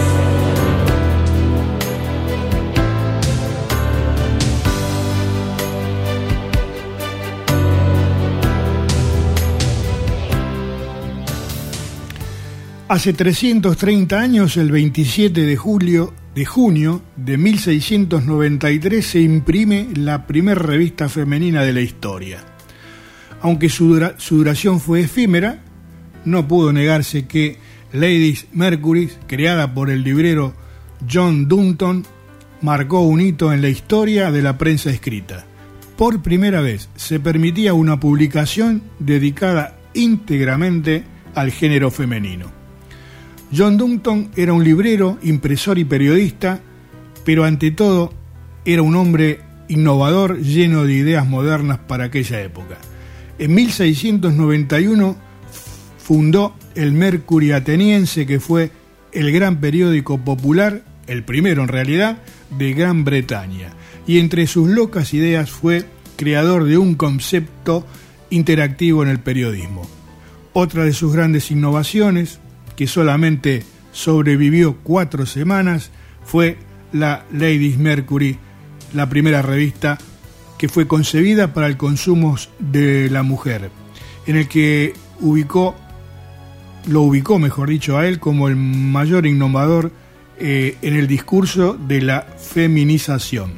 Hace 12.88 13.12
330 13.12 14.18
años, 14.18 14.56
el 14.56 14.72
27 14.72 15.42
de 15.42 15.56
julio 15.58 16.14
de 16.34 16.46
junio 16.46 17.02
de 17.16 17.36
1693 17.36 19.06
se 19.06 19.20
imprime 19.20 19.88
la 19.94 20.26
primera 20.26 20.58
revista 20.58 21.10
femenina 21.10 21.64
de 21.64 21.74
la 21.74 21.82
historia. 21.82 22.42
Aunque 23.42 23.68
su, 23.68 24.10
su 24.16 24.38
duración 24.38 24.80
fue 24.80 25.00
efímera, 25.00 25.60
no 26.24 26.48
pudo 26.48 26.72
negarse 26.72 27.26
que 27.26 27.58
Ladies 27.92 28.46
Mercury, 28.52 29.10
creada 29.26 29.72
por 29.72 29.90
el 29.90 30.02
librero 30.02 30.54
John 31.10 31.48
Dunton, 31.48 32.04
marcó 32.60 33.00
un 33.00 33.20
hito 33.20 33.52
en 33.52 33.62
la 33.62 33.68
historia 33.68 34.30
de 34.30 34.42
la 34.42 34.58
prensa 34.58 34.90
escrita. 34.90 35.44
Por 35.96 36.22
primera 36.22 36.60
vez 36.60 36.88
se 36.96 37.20
permitía 37.20 37.74
una 37.74 38.00
publicación 38.00 38.82
dedicada 38.98 39.76
íntegramente 39.94 41.04
al 41.34 41.50
género 41.50 41.90
femenino. 41.90 42.46
John 43.56 43.76
Dunton 43.76 44.30
era 44.34 44.52
un 44.52 44.64
librero, 44.64 45.18
impresor 45.22 45.78
y 45.78 45.84
periodista, 45.84 46.60
pero 47.24 47.44
ante 47.44 47.70
todo 47.70 48.12
era 48.64 48.82
un 48.82 48.96
hombre 48.96 49.40
innovador 49.68 50.40
lleno 50.40 50.84
de 50.84 50.94
ideas 50.94 51.28
modernas 51.28 51.78
para 51.78 52.04
aquella 52.04 52.40
época. 52.42 52.76
En 53.38 53.54
1691 53.54 55.16
fundó 56.04 56.54
el 56.74 56.92
Mercury 56.92 57.52
Ateniense, 57.52 58.26
que 58.26 58.38
fue 58.38 58.70
el 59.12 59.32
gran 59.32 59.58
periódico 59.58 60.18
popular, 60.18 60.82
el 61.06 61.24
primero 61.24 61.62
en 61.62 61.68
realidad, 61.68 62.18
de 62.58 62.74
Gran 62.74 63.04
Bretaña. 63.04 63.72
Y 64.06 64.18
entre 64.18 64.46
sus 64.46 64.68
locas 64.68 65.14
ideas 65.14 65.50
fue 65.50 65.86
creador 66.16 66.64
de 66.64 66.76
un 66.76 66.94
concepto 66.94 67.86
interactivo 68.28 69.02
en 69.02 69.08
el 69.08 69.18
periodismo. 69.18 69.88
Otra 70.52 70.84
de 70.84 70.92
sus 70.92 71.14
grandes 71.14 71.50
innovaciones, 71.50 72.38
que 72.76 72.86
solamente 72.86 73.62
sobrevivió 73.92 74.76
cuatro 74.82 75.24
semanas, 75.24 75.90
fue 76.22 76.58
la 76.92 77.24
Ladies 77.32 77.78
Mercury, 77.78 78.36
la 78.92 79.08
primera 79.08 79.40
revista 79.40 79.96
que 80.58 80.68
fue 80.68 80.86
concebida 80.86 81.54
para 81.54 81.66
el 81.66 81.78
consumo 81.78 82.36
de 82.58 83.08
la 83.08 83.22
mujer, 83.22 83.70
en 84.26 84.36
el 84.36 84.48
que 84.48 84.92
ubicó 85.20 85.74
lo 86.86 87.02
ubicó, 87.02 87.38
mejor 87.38 87.68
dicho, 87.68 87.98
a 87.98 88.06
él 88.06 88.18
como 88.18 88.48
el 88.48 88.56
mayor 88.56 89.26
innovador 89.26 89.90
eh, 90.38 90.76
en 90.82 90.94
el 90.94 91.06
discurso 91.06 91.74
de 91.74 92.02
la 92.02 92.22
feminización. 92.22 93.52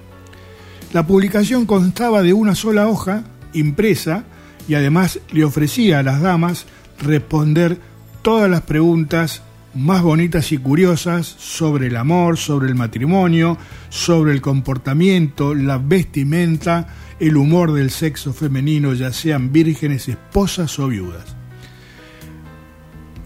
La 0.93 1.07
publicación 1.07 1.67
constaba 1.67 2.23
de 2.23 2.33
una 2.33 2.55
sola 2.55 2.89
hoja 2.89 3.25
impresa 3.53 4.25
y 4.69 4.75
además 4.75 5.21
le 5.33 5.45
ofrecía 5.45 5.99
a 5.99 6.03
las 6.03 6.21
damas 6.21 6.67
responder 7.01 7.79
todas 8.23 8.51
las 8.51 8.63
preguntas 8.63 9.43
más 9.75 10.03
bonitas 10.03 10.53
y 10.53 10.59
curiosas 10.59 11.27
sobre 11.27 11.89
el 11.89 11.97
amor, 11.97 12.39
sobre 12.39 12.69
el 12.69 12.75
matrimonio, 12.75 13.59
sobre 13.91 14.33
el 14.33 14.41
comportamiento, 14.41 15.55
la 15.55 15.79
vestimenta, 15.79 16.89
el 17.21 17.37
humor 17.37 17.73
del 17.73 17.91
sexo 17.91 18.33
femenino, 18.33 18.95
ya 18.95 19.13
sean 19.13 19.53
vírgenes, 19.53 20.09
esposas 20.09 20.79
o 20.79 20.89
viudas. 20.89 21.36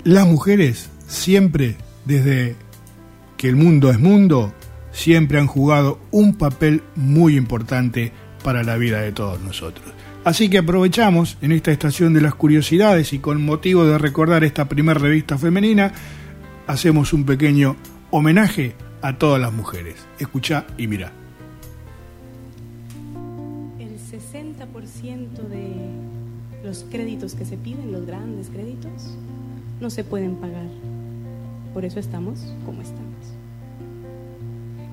Las 0.05 0.27
mujeres 0.27 0.91
siempre, 1.07 1.77
desde 2.05 2.57
que 3.37 3.49
el 3.49 3.57
mundo 3.57 3.91
es 3.91 3.99
mundo, 3.99 4.53
siempre 4.93 5.39
han 5.39 5.47
jugado 5.47 5.99
un 6.11 6.35
papel 6.35 6.83
muy 6.97 7.37
importante 7.37 8.13
para 8.43 8.63
la 8.63 8.77
vida 8.77 9.01
de 9.01 9.13
todos 9.13 9.41
nosotros. 9.41 9.87
Así 10.25 10.51
que 10.51 10.59
aprovechamos 10.59 11.39
en 11.41 11.53
esta 11.53 11.73
estación 11.73 12.13
de 12.13 12.21
las 12.21 12.35
curiosidades 12.35 13.13
y 13.13 13.19
con 13.19 13.43
motivo 13.43 13.87
de 13.87 13.97
recordar 13.97 14.45
esta 14.45 14.69
primera 14.69 15.01
revista 15.01 15.39
femenina, 15.39 15.93
hacemos 16.67 17.13
un 17.13 17.25
pequeño 17.25 17.77
homenaje 18.11 18.75
a 19.01 19.17
todas 19.17 19.41
las 19.41 19.53
mujeres. 19.53 19.97
Escucha 20.19 20.67
y 20.77 20.87
mira. 20.87 21.13
El 23.79 23.97
60% 23.99 25.49
de 25.49 25.91
los 26.63 26.85
créditos 26.91 27.35
que 27.35 27.47
se 27.47 27.57
piden, 27.57 27.91
los 27.91 28.05
grandes 28.05 28.49
créditos, 28.51 29.17
no 29.81 29.90
se 29.90 30.05
pueden 30.05 30.37
pagar. 30.37 30.66
Por 31.73 31.85
eso 31.85 32.01
estamos 32.01 32.40
como 32.66 32.83
estamos. 32.83 33.07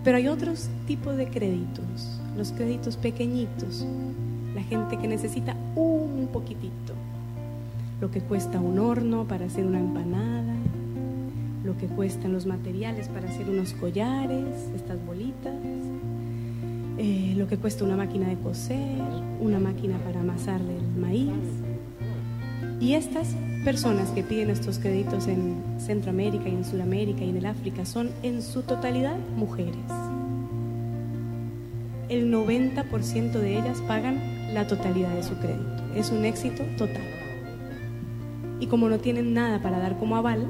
Pero 0.03 0.17
hay 0.17 0.27
otros 0.27 0.69
tipos 0.85 1.17
de 1.17 1.27
créditos, 1.27 2.21
los 2.37 2.51
créditos 2.51 2.95
pequeñitos, 2.95 3.85
la 4.55 4.63
gente 4.63 4.97
que 4.97 5.07
necesita 5.07 5.55
un 5.75 6.29
poquitito, 6.31 6.93
lo 7.99 8.09
que 8.09 8.21
cuesta 8.21 8.59
un 8.59 8.79
horno 8.79 9.25
para 9.25 9.47
hacer 9.47 9.65
una 9.65 9.79
empanada, 9.79 10.55
lo 11.65 11.77
que 11.77 11.87
cuestan 11.87 12.31
los 12.31 12.45
materiales 12.45 13.09
para 13.09 13.27
hacer 13.27 13.49
unos 13.49 13.73
collares, 13.73 14.55
estas 14.73 15.03
bolitas, 15.05 15.53
eh, 16.97 17.33
lo 17.35 17.47
que 17.47 17.57
cuesta 17.57 17.83
una 17.83 17.97
máquina 17.97 18.29
de 18.29 18.37
coser, 18.37 19.01
una 19.41 19.59
máquina 19.59 19.97
para 19.97 20.21
amasarle 20.21 20.77
el 20.77 21.01
maíz. 21.01 21.33
Y 22.79 22.93
estas 22.93 23.35
personas 23.67 24.11
que 24.11 24.23
piden 24.23 24.49
estos 24.49 24.79
créditos 24.79 25.27
en 25.27 25.61
Centroamérica 25.77 26.47
y 26.47 26.53
en 26.53 26.63
Sudamérica 26.63 27.25
y 27.25 27.31
en 27.31 27.35
el 27.35 27.45
África 27.45 27.83
son 27.83 28.11
en 28.23 28.41
su 28.41 28.61
totalidad 28.61 29.17
mujeres. 29.35 29.75
El 32.07 32.31
90% 32.31 33.33
de 33.33 33.57
ellas 33.57 33.81
pagan 33.85 34.53
la 34.53 34.67
totalidad 34.67 35.13
de 35.13 35.21
su 35.21 35.35
crédito. 35.35 35.83
Es 35.93 36.11
un 36.11 36.23
éxito 36.23 36.63
total. 36.77 37.03
Y 38.61 38.67
como 38.67 38.87
no 38.87 38.99
tienen 38.99 39.33
nada 39.33 39.61
para 39.61 39.79
dar 39.79 39.97
como 39.97 40.15
aval, 40.15 40.47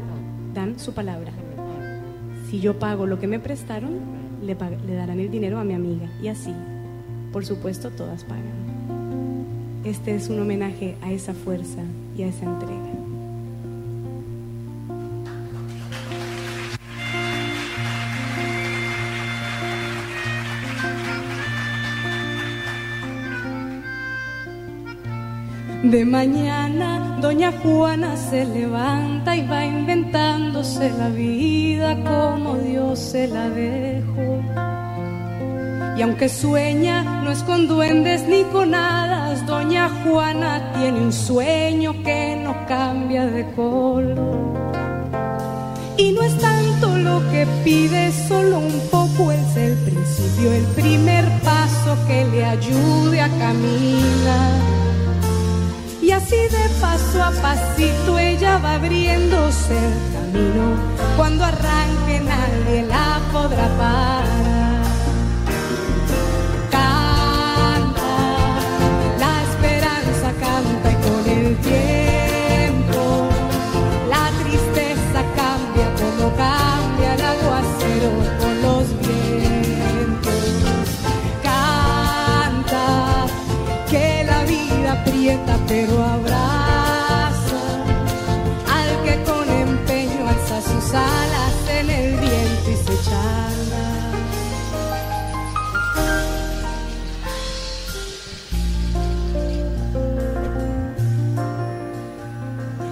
dan 0.54 0.78
su 0.78 0.94
palabra. 0.94 1.32
Si 2.52 2.60
yo 2.60 2.78
pago 2.78 3.08
lo 3.08 3.18
que 3.18 3.26
me 3.26 3.40
prestaron, 3.40 3.98
le, 4.44 4.56
le 4.86 4.94
darán 4.94 5.20
el 5.20 5.32
dinero 5.32 5.58
a 5.58 5.64
mi 5.64 5.74
amiga. 5.74 6.08
Y 6.22 6.28
así, 6.28 6.54
por 7.34 7.48
supuesto, 7.48 7.90
todas 7.90 8.24
pagan. 8.26 9.82
Este 9.84 10.14
es 10.14 10.30
un 10.30 10.40
homenaje 10.40 10.98
a 11.02 11.12
esa 11.12 11.34
fuerza 11.34 11.82
y 12.16 12.22
a 12.22 12.28
esa 12.28 12.46
entrega. 12.46 12.87
De 25.92 26.04
mañana 26.04 27.18
doña 27.22 27.54
Juana 27.64 28.18
se 28.18 28.44
levanta 28.44 29.38
y 29.38 29.48
va 29.48 29.66
inventándose 29.66 30.92
la 30.92 31.08
vida 31.08 31.96
como 32.04 32.56
Dios 32.56 33.00
se 33.00 33.30
la 33.30 33.50
dejó. 33.50 34.44
Y 35.98 36.02
aunque 36.02 36.28
sueña, 36.28 37.22
no 37.24 37.32
es 37.32 37.42
con 37.44 37.70
duendes 37.70 38.28
ni 38.28 38.44
con 38.52 38.76
hadas, 38.76 39.46
doña 39.48 39.90
Juana 40.04 40.74
tiene 40.78 41.00
un 41.00 41.14
sueño 41.14 42.04
que 42.04 42.38
no 42.44 42.54
cambia 42.68 43.26
de 43.26 43.46
color. 43.56 44.18
Y 45.96 46.12
no 46.12 46.22
es 46.22 46.38
tanto 46.38 46.98
lo 46.98 47.20
que 47.32 47.48
pide, 47.64 48.12
solo 48.28 48.58
un 48.58 48.82
poco 48.92 49.32
es 49.32 49.56
el 49.56 49.74
principio, 49.86 50.52
el 50.52 50.66
primer 50.76 51.24
paso 51.44 51.98
que 52.08 52.26
le 52.26 52.44
ayude 52.44 53.22
a 53.22 53.30
caminar. 53.30 54.78
Así 56.18 56.36
de 56.36 56.68
paso 56.82 57.24
a 57.24 57.30
pasito 57.44 58.18
ella 58.18 58.58
va 58.58 58.74
abriéndose 58.74 59.78
el 59.78 60.14
camino. 60.14 60.76
Cuando 61.16 61.44
arranque 61.44 62.20
nadie 62.22 62.88
la 62.88 63.22
podrá 63.32 63.68
parar. 63.78 64.67
Pero 85.68 86.02
abraza 86.02 87.64
al 88.78 88.90
que 89.04 89.24
con 89.30 89.50
empeño 89.50 90.28
alza 90.28 90.62
sus 90.62 90.94
alas 90.94 91.56
en 91.70 91.90
el 91.90 92.12
viento 92.20 92.72
y 92.72 92.76
se 92.76 93.10
charla. 93.10 93.88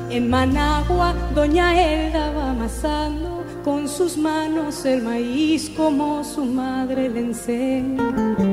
En 0.09 0.29
Managua, 0.29 1.13
doña 1.33 1.67
Elda 1.81 2.31
va 2.31 2.51
amasando 2.51 3.43
con 3.63 3.87
sus 3.87 4.17
manos 4.17 4.85
el 4.85 5.01
maíz 5.01 5.69
como 5.75 6.23
su 6.23 6.45
madre 6.45 7.09
le 7.09 7.19
enseña 7.21 8.44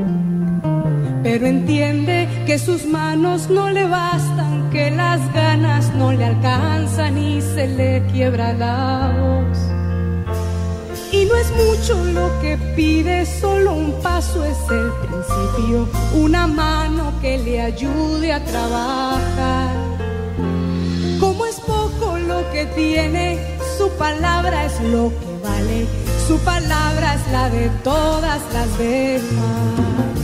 pero 1.33 1.47
entiende 1.47 2.29
que 2.45 2.59
sus 2.59 2.85
manos 2.85 3.49
no 3.49 3.71
le 3.71 3.87
bastan, 3.87 4.69
que 4.69 4.91
las 4.91 5.19
ganas 5.33 5.91
no 5.95 6.13
le 6.13 6.27
alcanzan 6.27 7.17
y 7.17 7.41
se 7.41 7.69
le 7.69 8.03
quiebra 8.13 8.53
la 8.53 9.15
voz. 9.19 9.59
Y 11.11 11.25
no 11.25 11.35
es 11.37 11.51
mucho 11.53 12.05
lo 12.05 12.29
que 12.43 12.59
pide, 12.77 13.25
solo 13.25 13.73
un 13.73 13.93
paso 14.03 14.45
es 14.45 14.59
el 14.69 14.91
principio, 15.05 15.89
una 16.23 16.47
mano 16.47 17.15
que 17.23 17.39
le 17.39 17.63
ayude 17.63 18.31
a 18.31 18.45
trabajar. 18.45 19.75
Como 21.19 21.47
es 21.47 21.59
poco 21.61 22.19
lo 22.19 22.43
que 22.53 22.67
tiene, 22.77 23.39
su 23.79 23.89
palabra 23.93 24.67
es 24.67 24.79
lo 24.83 25.09
que 25.09 25.33
vale, 25.43 25.87
su 26.29 26.37
palabra 26.41 27.15
es 27.15 27.33
la 27.33 27.49
de 27.49 27.71
todas 27.83 28.43
las 28.53 28.79
demás. 28.79 30.22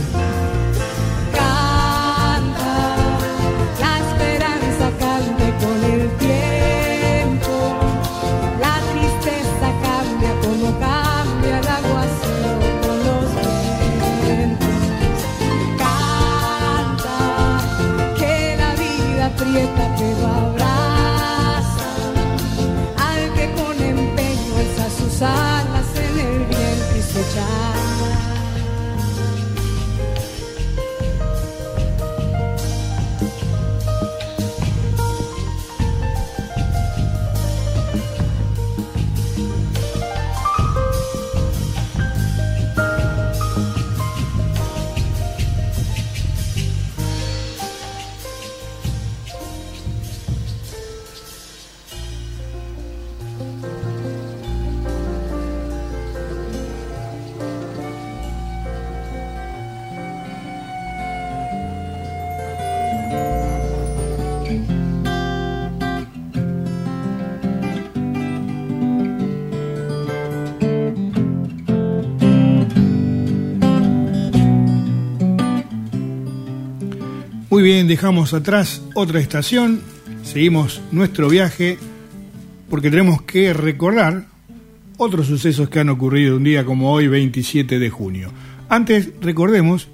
Dejamos 77.69 78.33
atrás 78.33 78.81
otra 78.95 79.19
estación, 79.19 79.81
seguimos 80.23 80.81
nuestro 80.91 81.29
viaje 81.29 81.77
porque 82.67 82.89
tenemos 82.89 83.21
que 83.21 83.53
recordar 83.53 84.25
otros 84.97 85.27
sucesos 85.27 85.69
que 85.69 85.79
han 85.79 85.89
ocurrido 85.89 86.37
un 86.37 86.45
día 86.45 86.65
como 86.65 86.91
hoy, 86.91 87.07
27 87.07 87.77
de 87.77 87.89
junio. 87.91 88.31
Antes, 88.69 89.11
recordemos 89.21 89.87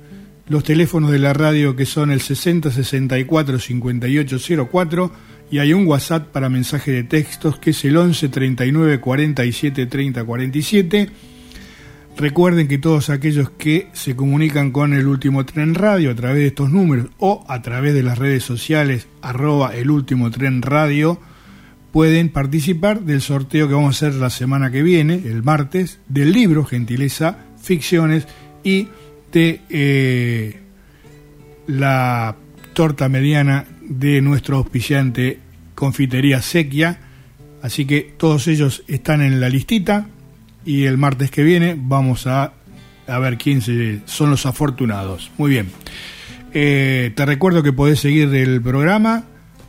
los 0.47 0.63
teléfonos 0.63 1.11
de 1.11 1.19
la 1.19 1.33
radio 1.33 1.75
que 1.75 1.85
son 1.85 2.11
el 2.11 2.21
60 2.21 2.71
64 2.71 3.59
5804 3.59 5.11
y 5.51 5.59
hay 5.59 5.73
un 5.73 5.85
WhatsApp 5.85 6.29
para 6.31 6.47
mensaje 6.47 6.91
de 6.91 7.03
textos 7.03 7.59
que 7.59 7.71
es 7.71 7.83
el 7.83 7.97
11 7.97 8.29
39 8.29 9.01
47 9.01 9.85
30 9.85 10.23
47. 10.23 11.09
Recuerden 12.17 12.69
que 12.69 12.77
todos 12.77 13.09
aquellos 13.09 13.49
que 13.49 13.89
se 13.91 14.15
comunican 14.15 14.71
con 14.71 14.93
el 14.93 15.05
último 15.05 15.45
tren 15.45 15.75
radio 15.75 16.11
a 16.11 16.15
través 16.15 16.37
de 16.37 16.47
estos 16.47 16.69
números 16.69 17.07
o 17.19 17.43
a 17.49 17.61
través 17.61 17.93
de 17.93 18.03
las 18.03 18.17
redes 18.17 18.43
sociales 18.43 19.07
arroba 19.21 19.75
el 19.75 19.91
último 19.91 20.31
tren 20.31 20.61
radio 20.61 21.19
pueden 21.91 22.29
participar 22.29 23.01
del 23.01 23.21
sorteo 23.21 23.67
que 23.67 23.73
vamos 23.73 24.01
a 24.01 24.07
hacer 24.07 24.19
la 24.19 24.29
semana 24.29 24.71
que 24.71 24.81
viene, 24.81 25.15
el 25.25 25.43
martes, 25.43 25.99
del 26.07 26.31
libro 26.31 26.63
Gentileza 26.63 27.37
Ficciones 27.61 28.27
y 28.63 28.87
de 29.33 29.61
eh, 29.69 30.59
la 31.67 32.37
torta 32.73 33.09
mediana 33.09 33.65
de 33.81 34.21
nuestro 34.21 34.57
auspiciante 34.57 35.39
Confitería 35.73 36.41
Sequia. 36.41 36.97
Así 37.61 37.85
que 37.85 38.13
todos 38.17 38.47
ellos 38.47 38.83
están 38.87 39.21
en 39.21 39.41
la 39.41 39.49
listita 39.49 40.07
y 40.65 40.85
el 40.85 40.97
martes 40.97 41.31
que 41.31 41.43
viene 41.43 41.77
vamos 41.77 42.27
a, 42.27 42.53
a 43.07 43.19
ver 43.19 43.37
quién 43.37 43.61
son 44.05 44.31
los 44.31 44.45
afortunados. 44.45 45.31
Muy 45.37 45.51
bien. 45.51 45.69
Eh, 46.53 47.11
te 47.15 47.25
recuerdo 47.25 47.63
que 47.63 47.73
podés 47.73 47.99
seguir 47.99 48.33
el 48.33 48.61
programa 48.61 49.25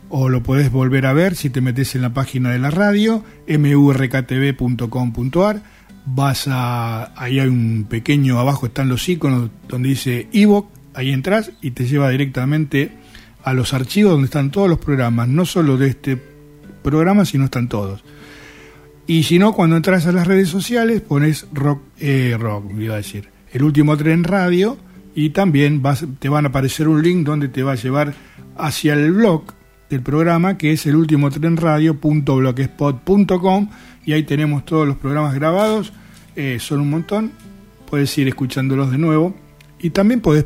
o 0.09 0.29
lo 0.29 0.43
podés 0.43 0.71
volver 0.71 1.07
a 1.07 1.13
ver 1.13 1.35
si 1.35 1.51
te 1.51 1.61
metes 1.61 1.97
en 1.97 2.03
la 2.03 2.15
página 2.15 2.51
de 2.51 2.59
la 2.59 2.71
radio, 2.71 3.25
murktv.com.ar. 3.49 4.57
Vas 6.09 6.47
a. 6.49 7.13
Ahí 7.21 7.41
hay 7.41 7.49
un 7.49 7.87
pequeño. 7.91 8.39
Abajo 8.39 8.67
están 8.67 8.89
los 8.89 9.09
iconos 9.09 9.51
donde 9.69 9.89
dice 9.91 10.29
Evoc. 10.33 10.71
Ahí 10.95 11.11
entras 11.13 11.51
y 11.61 11.73
te 11.73 11.87
lleva 11.87 12.09
directamente 12.11 12.93
a 13.43 13.53
los 13.53 13.75
archivos 13.75 14.13
donde 14.13 14.27
están 14.27 14.51
todos 14.51 14.69
los 14.69 14.79
programas, 14.79 15.29
no 15.29 15.45
solo 15.45 15.77
de 15.77 15.89
este 15.89 16.17
programa, 16.83 17.25
sino 17.25 17.45
están 17.47 17.69
todos. 17.69 18.03
Y 19.07 19.23
si 19.23 19.39
no, 19.39 19.53
cuando 19.53 19.77
entras 19.77 20.07
a 20.07 20.13
las 20.13 20.27
redes 20.27 20.49
sociales, 20.49 21.01
pones 21.01 21.47
rock, 21.53 21.83
eh, 21.99 22.37
rock, 22.39 22.73
iba 22.79 22.95
a 22.95 22.99
decir, 22.99 23.29
el 23.53 23.63
último 23.63 23.97
tren 23.97 24.25
radio, 24.25 24.77
y 25.17 25.31
también 25.31 25.83
te 26.19 26.29
van 26.29 26.45
a 26.45 26.51
aparecer 26.51 26.87
un 26.89 27.03
link 27.03 27.25
donde 27.25 27.49
te 27.49 27.63
va 27.63 27.73
a 27.73 27.77
llevar 27.77 28.13
hacia 28.57 28.93
el 28.93 29.13
blog 29.13 29.45
del 29.89 30.03
programa 30.03 30.59
que 30.59 30.73
es 30.73 30.85
el 30.87 30.97
último 30.97 31.31
tren 31.31 31.57
radio.blogspot.com 31.57 33.71
y 34.05 34.13
ahí 34.13 34.25
tenemos 34.25 34.67
todos 34.67 34.87
los 34.87 34.99
programas 34.99 35.35
grabados, 35.35 35.95
eh, 36.37 36.59
son 36.61 36.81
un 36.81 36.91
montón, 36.91 37.33
puedes 37.89 38.19
ir 38.19 38.29
escuchándolos 38.29 38.91
de 38.91 38.99
nuevo 38.99 39.35
y 39.81 39.89
también 39.91 40.21
puedes 40.21 40.45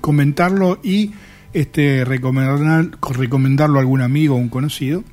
comentarlo 0.00 0.80
y 0.82 1.12
este, 1.52 2.04
recomendar, 2.04 2.90
recomendarlo 3.12 3.78
a 3.78 3.80
algún 3.80 4.00
amigo 4.00 4.34
o 4.34 4.38
un 4.38 4.48
conocido 4.48 5.04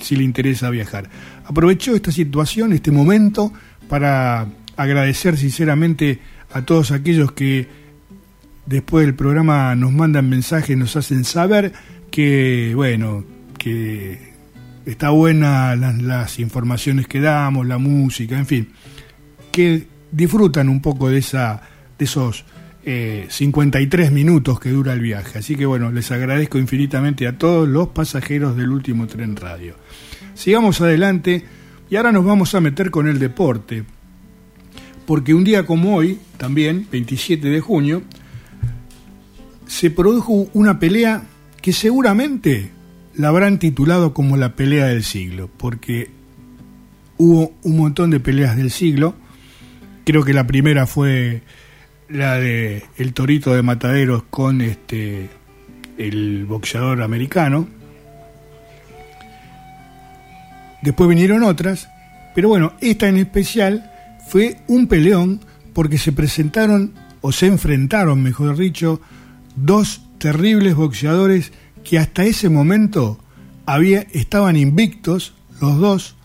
si 0.00 0.16
le 0.16 0.24
interesa 0.24 0.70
viajar. 0.70 1.08
Aprovecho 1.48 1.94
esta 1.94 2.12
situación, 2.12 2.74
este 2.74 2.90
momento, 2.90 3.50
para 3.88 4.46
agradecer 4.76 5.38
sinceramente 5.38 6.18
a 6.52 6.60
todos 6.60 6.90
aquellos 6.90 7.32
que 7.32 7.66
después 8.66 9.06
del 9.06 9.14
programa 9.14 9.74
nos 9.74 9.90
mandan 9.90 10.28
mensajes, 10.28 10.76
nos 10.76 10.94
hacen 10.96 11.24
saber 11.24 11.72
que, 12.10 12.74
bueno, 12.74 13.24
que 13.56 14.34
está 14.84 15.08
buena 15.08 15.74
las, 15.74 16.38
informaciones 16.38 17.06
que 17.06 17.18
damos, 17.18 17.66
la 17.66 17.78
música, 17.78 18.38
en 18.38 18.46
fin, 18.46 18.68
que 19.50 19.86
disfrutan 20.12 20.68
un 20.68 20.82
poco 20.82 21.08
de, 21.08 21.16
esa, 21.16 21.62
de 21.98 22.04
esos 22.04 22.44
53 22.84 24.08
eh, 24.08 24.10
minutos 24.10 24.60
que 24.60 24.68
dura 24.68 24.92
el 24.92 25.00
viaje. 25.00 25.38
Así 25.38 25.56
que 25.56 25.64
bueno, 25.64 25.90
les 25.92 26.10
agradezco 26.10 26.58
infinitamente 26.58 27.26
a 27.26 27.38
todos 27.38 27.66
los 27.66 27.88
pasajeros 27.88 28.54
del 28.54 28.70
último 28.70 29.06
tren 29.06 29.34
radio. 29.34 29.76
Sigamos 30.38 30.80
adelante 30.80 31.42
y 31.90 31.96
ahora 31.96 32.12
nos 32.12 32.24
vamos 32.24 32.54
a 32.54 32.60
meter 32.60 32.92
con 32.92 33.08
el 33.08 33.18
deporte. 33.18 33.82
Porque 35.04 35.34
un 35.34 35.42
día 35.42 35.66
como 35.66 35.96
hoy, 35.96 36.20
también, 36.36 36.86
27 36.92 37.48
de 37.48 37.58
junio, 37.58 38.02
se 39.66 39.90
produjo 39.90 40.48
una 40.54 40.78
pelea 40.78 41.24
que 41.60 41.72
seguramente 41.72 42.70
la 43.16 43.28
habrán 43.28 43.58
titulado 43.58 44.14
como 44.14 44.36
la 44.36 44.54
pelea 44.54 44.86
del 44.86 45.02
siglo, 45.02 45.50
porque 45.56 46.12
hubo 47.16 47.52
un 47.64 47.76
montón 47.76 48.10
de 48.10 48.20
peleas 48.20 48.56
del 48.56 48.70
siglo. 48.70 49.16
Creo 50.04 50.22
que 50.22 50.34
la 50.34 50.46
primera 50.46 50.86
fue 50.86 51.42
la 52.08 52.38
de 52.38 52.84
el 52.96 53.12
Torito 53.12 53.52
de 53.56 53.62
Mataderos 53.62 54.22
con 54.30 54.60
este 54.60 55.30
el 55.96 56.46
boxeador 56.46 57.02
americano. 57.02 57.77
Después 60.82 61.08
vinieron 61.08 61.42
otras, 61.42 61.88
pero 62.34 62.48
bueno, 62.48 62.72
esta 62.80 63.08
en 63.08 63.16
especial 63.16 63.90
fue 64.28 64.58
un 64.68 64.86
peleón 64.86 65.40
porque 65.72 65.98
se 65.98 66.12
presentaron 66.12 66.92
o 67.20 67.32
se 67.32 67.46
enfrentaron, 67.46 68.22
mejor 68.22 68.56
dicho, 68.56 69.00
dos 69.56 70.02
terribles 70.18 70.74
boxeadores 70.74 71.52
que 71.82 71.98
hasta 71.98 72.24
ese 72.24 72.48
momento 72.48 73.18
había, 73.66 74.00
estaban 74.12 74.56
invictos, 74.56 75.34
los 75.60 75.78
dos, 75.78 76.16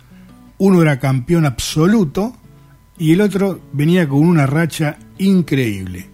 uno 0.58 0.82
era 0.82 1.00
campeón 1.00 1.46
absoluto 1.46 2.36
y 2.98 3.13
el 3.13 3.22
otro 3.22 3.60
venía 3.74 4.08
con 4.08 4.20
una 4.20 4.46
racha 4.46 4.98
increíble. 5.18 6.10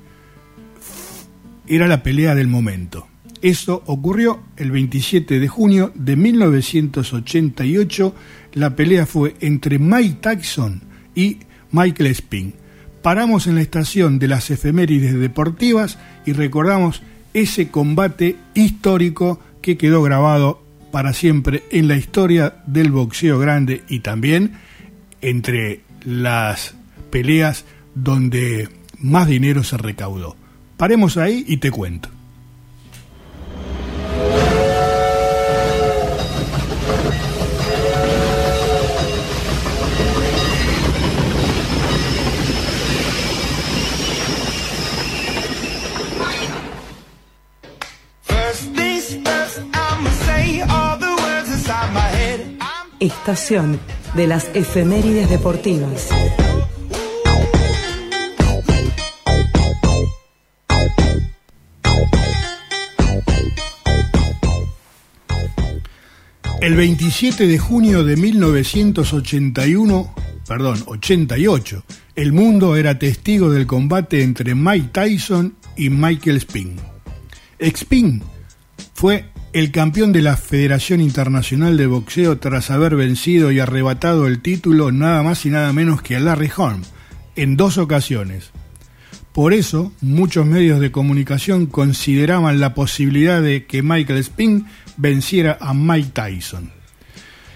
Era 1.68 1.88
la 1.88 2.02
pelea 2.02 2.36
del 2.36 2.48
momento. 2.48 3.09
Eso 3.42 3.84
ocurrió 3.86 4.42
el 4.58 4.72
27 4.72 5.40
de 5.40 5.48
junio 5.48 5.92
de 5.96 6.16
1988. 6.16 8.16
La 8.54 8.76
pelea 8.76 9.06
fue 9.06 9.36
entre 9.40 9.80
Mike 9.80 10.18
Tyson 10.22 10.82
y 11.16 11.38
Michael 11.72 12.12
Spin. 12.12 12.54
Paramos 13.02 13.48
en 13.48 13.56
la 13.56 13.62
estación 13.62 14.20
de 14.20 14.28
las 14.28 14.52
efemérides 14.52 15.18
deportivas 15.18 15.98
y 16.26 16.34
recordamos 16.34 17.02
ese 17.34 17.70
combate 17.70 18.36
histórico 18.56 19.40
que 19.62 19.78
quedó 19.78 20.02
grabado 20.02 20.62
para 20.92 21.14
siempre 21.14 21.64
en 21.72 21.88
la 21.88 21.96
historia 21.96 22.56
del 22.66 22.92
boxeo 22.92 23.40
grande 23.40 23.84
y 23.88 24.00
también 24.00 24.54
entre 25.22 25.82
las 26.04 26.74
peleas 27.10 27.66
donde 27.96 28.68
más 29.00 29.28
dinero 29.28 29.64
se 29.64 29.78
recaudó. 29.78 30.36
Paremos 30.76 31.18
ahí 31.18 31.46
y 31.48 31.58
te 31.58 31.72
cuento. 31.72 32.10
Estación 53.00 53.80
de 54.16 54.28
las 54.28 54.50
efemérides 54.54 55.30
deportivas. 55.30 56.10
El 66.62 66.76
27 66.76 67.48
de 67.48 67.58
junio 67.58 68.04
de 68.04 68.18
1981, 68.18 70.14
perdón, 70.46 70.84
88, 70.86 71.86
el 72.16 72.34
mundo 72.34 72.76
era 72.76 73.00
testigo 73.00 73.50
del 73.50 73.66
combate 73.66 74.24
entre 74.24 74.56
Mike 74.56 74.90
Tyson 74.92 75.56
y 75.78 75.90
Michael 75.90 76.36
Spin. 76.36 76.76
Spin 77.60 78.22
fue 78.94 79.26
el 79.52 79.72
campeón 79.72 80.12
de 80.12 80.22
la 80.22 80.38
Federación 80.38 81.02
Internacional 81.02 81.76
de 81.76 81.88
Boxeo 81.88 82.38
tras 82.38 82.70
haber 82.70 82.96
vencido 82.96 83.52
y 83.52 83.60
arrebatado 83.60 84.28
el 84.28 84.42
título 84.42 84.92
nada 84.92 85.24
más 85.24 85.46
y 85.46 85.50
nada 85.50 85.74
menos 85.74 86.02
que 86.02 86.16
a 86.16 86.20
Larry 86.20 86.52
Holm 86.56 86.84
en 87.36 87.58
dos 87.58 87.78
ocasiones. 87.78 88.52
Por 89.34 89.54
eso, 89.54 89.92
muchos 90.02 90.46
medios 90.46 90.80
de 90.80 90.92
comunicación 90.92 91.66
consideraban 91.66 92.60
la 92.60 92.74
posibilidad 92.74 93.42
de 93.42 93.66
que 93.66 93.82
Michael 93.82 94.20
Spin 94.20 94.66
venciera 94.98 95.58
a 95.60 95.74
Mike 95.74 96.12
Tyson. 96.14 96.72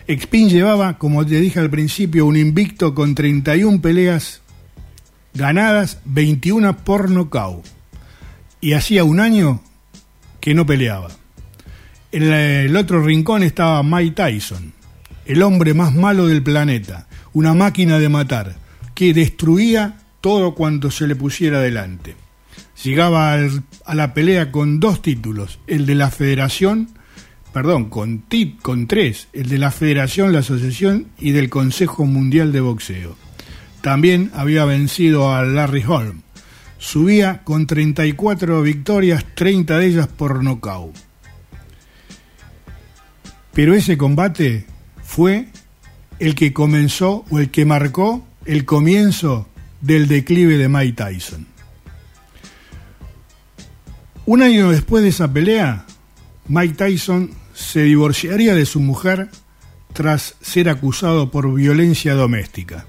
Spin 0.08 0.50
llevaba, 0.50 0.98
como 0.98 1.26
te 1.26 1.40
dije 1.40 1.60
al 1.60 1.70
principio, 1.70 2.26
un 2.26 2.38
invicto 2.38 2.96
con 2.96 3.16
31 3.16 3.82
peleas 3.82 4.42
ganadas, 5.34 6.00
21 6.06 6.78
por 6.78 7.10
nocaut. 7.10 7.66
Y 8.62 8.74
hacía 8.74 9.04
un 9.04 9.20
año 9.20 9.62
que 10.40 10.54
no 10.54 10.66
peleaba. 10.66 11.10
En 12.14 12.22
el 12.32 12.78
otro 12.78 13.04
rincón 13.04 13.42
estaba 13.42 13.82
Mike 13.82 14.12
Tyson, 14.12 14.72
el 15.26 15.42
hombre 15.42 15.74
más 15.74 15.96
malo 15.96 16.28
del 16.28 16.44
planeta, 16.44 17.08
una 17.34 17.56
máquina 17.56 17.98
de 17.98 18.08
matar, 18.08 18.56
que 18.94 19.16
destruía 19.16 19.98
todo 20.22 20.54
cuanto 20.54 20.92
se 20.92 21.08
le 21.08 21.16
pusiera 21.16 21.60
delante. 21.60 22.16
Llegaba 22.84 23.34
a 23.34 23.96
la 23.96 24.14
pelea 24.14 24.52
con 24.52 24.80
dos 24.80 25.02
títulos, 25.02 25.58
el 25.66 25.88
de 25.88 25.96
la 25.96 26.12
Federación, 26.12 26.90
perdón, 27.52 27.90
con, 27.90 28.24
con 28.62 28.86
tres, 28.86 29.28
el 29.34 29.50
de 29.50 29.58
la 29.58 29.72
Federación, 29.72 30.34
la 30.34 30.40
Asociación 30.40 31.08
y 31.18 31.32
del 31.32 31.50
Consejo 31.50 32.06
Mundial 32.06 32.52
de 32.52 32.62
Boxeo. 32.62 33.18
También 33.82 34.30
había 34.36 34.66
vencido 34.66 35.34
a 35.34 35.44
Larry 35.44 35.84
Holm. 35.88 36.22
Subía 36.78 37.42
con 37.44 37.66
34 37.66 38.62
victorias, 38.62 39.26
30 39.34 39.80
de 39.80 39.88
ellas 39.88 40.08
por 40.08 40.44
nocaut. 40.44 40.96
Pero 43.54 43.74
ese 43.76 43.98
combate 43.98 44.66
fue 45.04 45.48
el 46.20 46.36
que 46.36 46.54
comenzó 46.54 47.26
o 47.30 47.40
el 47.40 47.52
que 47.52 47.66
marcó 47.66 48.26
el 48.46 48.66
comienzo 48.66 49.48
del 49.82 50.08
declive 50.08 50.58
de 50.58 50.70
Mike 50.70 50.94
Tyson. 50.94 51.48
Un 54.26 54.42
año 54.42 54.72
después 54.72 55.04
de 55.04 55.10
esa 55.10 55.32
pelea, 55.32 55.86
Mike 56.48 56.76
Tyson 56.76 57.32
se 57.54 57.84
divorciaría 57.84 58.56
de 58.56 58.66
su 58.66 58.80
mujer 58.80 59.30
tras 59.94 60.36
ser 60.42 60.70
acusado 60.70 61.30
por 61.30 61.54
violencia 61.54 62.16
doméstica. 62.16 62.86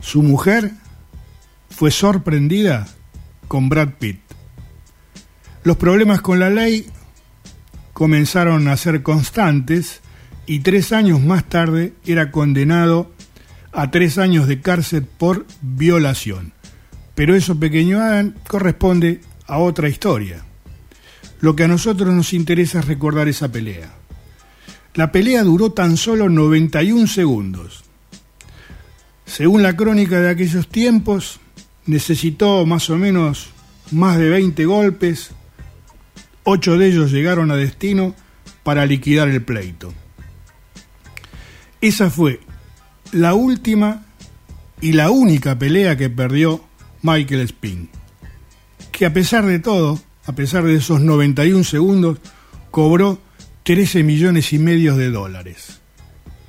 Su 0.00 0.22
mujer 0.22 0.72
fue 1.70 1.90
sorprendida 1.90 2.86
con 3.48 3.68
Brad 3.68 3.94
Pitt. 3.98 4.20
Los 5.64 5.76
problemas 5.76 6.20
con 6.20 6.38
la 6.38 6.50
ley 6.50 6.86
comenzaron 8.02 8.66
a 8.66 8.76
ser 8.76 9.04
constantes 9.04 10.00
y 10.44 10.58
tres 10.58 10.90
años 10.90 11.20
más 11.20 11.44
tarde 11.44 11.92
era 12.04 12.32
condenado 12.32 13.12
a 13.70 13.92
tres 13.92 14.18
años 14.18 14.48
de 14.48 14.60
cárcel 14.60 15.04
por 15.04 15.46
violación. 15.60 16.52
Pero 17.14 17.36
eso, 17.36 17.60
pequeño 17.60 18.00
Adam, 18.00 18.34
corresponde 18.48 19.20
a 19.46 19.58
otra 19.58 19.88
historia. 19.88 20.42
Lo 21.40 21.54
que 21.54 21.62
a 21.62 21.68
nosotros 21.68 22.12
nos 22.12 22.32
interesa 22.32 22.80
es 22.80 22.86
recordar 22.86 23.28
esa 23.28 23.52
pelea. 23.52 23.94
La 24.94 25.12
pelea 25.12 25.44
duró 25.44 25.70
tan 25.70 25.96
solo 25.96 26.28
91 26.28 27.06
segundos. 27.06 27.84
Según 29.26 29.62
la 29.62 29.76
crónica 29.76 30.18
de 30.18 30.30
aquellos 30.30 30.66
tiempos, 30.66 31.38
necesitó 31.86 32.66
más 32.66 32.90
o 32.90 32.98
menos 32.98 33.50
más 33.92 34.18
de 34.18 34.28
20 34.28 34.64
golpes, 34.64 35.30
ocho 36.44 36.78
de 36.78 36.88
ellos 36.88 37.12
llegaron 37.12 37.50
a 37.50 37.56
destino 37.56 38.14
para 38.62 38.86
liquidar 38.86 39.28
el 39.28 39.42
pleito. 39.42 39.92
Esa 41.80 42.10
fue 42.10 42.40
la 43.12 43.34
última 43.34 44.06
y 44.80 44.92
la 44.92 45.10
única 45.10 45.58
pelea 45.58 45.96
que 45.96 46.10
perdió 46.10 46.64
Michael 47.02 47.40
Spin, 47.42 47.88
que 48.90 49.06
a 49.06 49.12
pesar 49.12 49.46
de 49.46 49.58
todo, 49.58 50.00
a 50.26 50.32
pesar 50.32 50.64
de 50.64 50.74
esos 50.74 51.00
91 51.00 51.64
segundos, 51.64 52.18
cobró 52.70 53.20
13 53.64 54.02
millones 54.02 54.52
y 54.52 54.58
medio 54.58 54.96
de 54.96 55.10
dólares. 55.10 55.80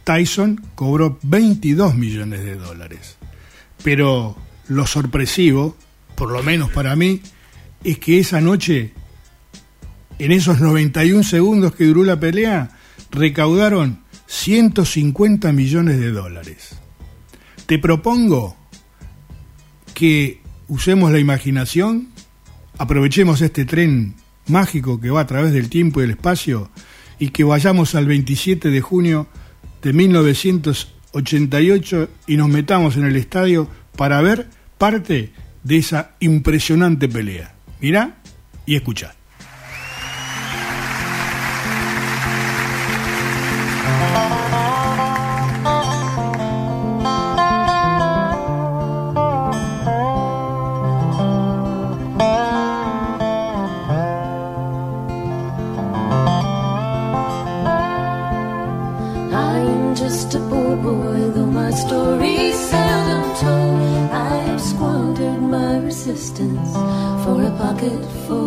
Tyson 0.03 0.61
cobró 0.75 1.17
22 1.23 1.95
millones 1.95 2.43
de 2.43 2.55
dólares. 2.55 3.17
Pero 3.83 4.35
lo 4.67 4.87
sorpresivo, 4.87 5.75
por 6.15 6.31
lo 6.31 6.43
menos 6.43 6.71
para 6.71 6.95
mí, 6.95 7.21
es 7.83 7.99
que 7.99 8.19
esa 8.19 8.41
noche, 8.41 8.93
en 10.19 10.31
esos 10.31 10.59
91 10.59 11.23
segundos 11.23 11.73
que 11.75 11.85
duró 11.85 12.03
la 12.03 12.19
pelea, 12.19 12.69
recaudaron 13.11 13.99
150 14.27 15.51
millones 15.51 15.99
de 15.99 16.11
dólares. 16.11 16.77
Te 17.65 17.79
propongo 17.79 18.55
que 19.93 20.41
usemos 20.67 21.11
la 21.11 21.19
imaginación, 21.19 22.09
aprovechemos 22.77 23.41
este 23.41 23.65
tren 23.65 24.15
mágico 24.47 24.99
que 24.99 25.09
va 25.09 25.21
a 25.21 25.27
través 25.27 25.53
del 25.53 25.69
tiempo 25.69 26.01
y 26.01 26.03
el 26.05 26.11
espacio 26.11 26.69
y 27.19 27.29
que 27.29 27.43
vayamos 27.43 27.95
al 27.95 28.05
27 28.05 28.69
de 28.69 28.81
junio 28.81 29.27
de 29.81 29.93
1988 29.93 32.09
y 32.27 32.37
nos 32.37 32.49
metamos 32.49 32.97
en 32.97 33.05
el 33.05 33.15
estadio 33.15 33.67
para 33.95 34.21
ver 34.21 34.47
parte 34.77 35.31
de 35.63 35.77
esa 35.77 36.11
impresionante 36.19 37.07
pelea. 37.07 37.55
Mirá 37.79 38.17
y 38.65 38.75
escucha. 38.75 39.15
for 67.23 67.41
a 67.41 67.51
pocket 67.57 68.05
full. 68.27 68.42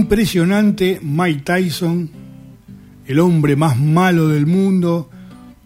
Impresionante 0.00 0.98
Mike 1.02 1.42
Tyson, 1.44 2.10
el 3.06 3.20
hombre 3.20 3.54
más 3.56 3.78
malo 3.78 4.28
del 4.28 4.46
mundo, 4.46 5.10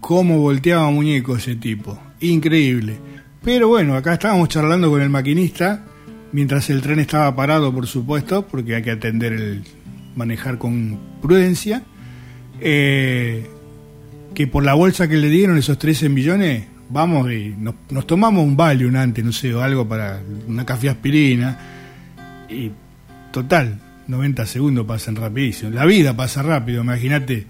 cómo 0.01 0.39
volteaba 0.39 0.91
muñeco 0.91 1.37
ese 1.37 1.57
tipo. 1.57 1.99
Increíble. 2.21 2.97
Pero 3.43 3.69
bueno, 3.69 3.95
acá 3.95 4.15
estábamos 4.15 4.49
charlando 4.49 4.91
con 4.91 5.03
el 5.03 5.11
maquinista, 5.11 5.85
mientras 6.33 6.69
el 6.71 6.83
tren 6.83 6.99
estaba 6.99 7.35
parado, 7.37 7.73
por 7.73 7.87
supuesto, 7.87 8.47
porque 8.47 8.75
hay 8.75 8.83
que 8.83 8.91
atender 8.91 9.33
el 9.33 9.65
manejar 10.17 10.59
con 10.59 10.99
prudencia. 11.23 11.83
Eh, 12.61 13.47
que 14.35 14.47
por 14.47 14.65
la 14.65 14.75
bolsa 14.75 15.09
que 15.09 15.17
le 15.17 15.29
dieron 15.29 15.57
esos 15.59 15.79
13 15.79 16.09
millones, 16.09 16.65
vamos 16.91 17.31
y 17.31 17.55
nos, 17.59 18.07
tomamos 18.07 18.45
un 18.45 18.57
Valium 18.57 18.97
antes, 18.97 19.25
no 19.25 19.33
sé, 19.33 19.55
o 19.55 19.63
algo 19.63 19.89
para 19.89 20.21
una 20.49 20.67
café 20.67 20.89
aspirina. 20.89 21.59
Y 22.49 22.73
total, 23.33 23.81
90 24.07 24.47
segundos 24.47 24.87
pasan 24.87 25.17
rapidísimo. 25.17 25.71
La 25.71 25.87
vida 25.87 26.17
pasa 26.17 26.43
rápido, 26.43 26.83
imagínate 26.83 27.47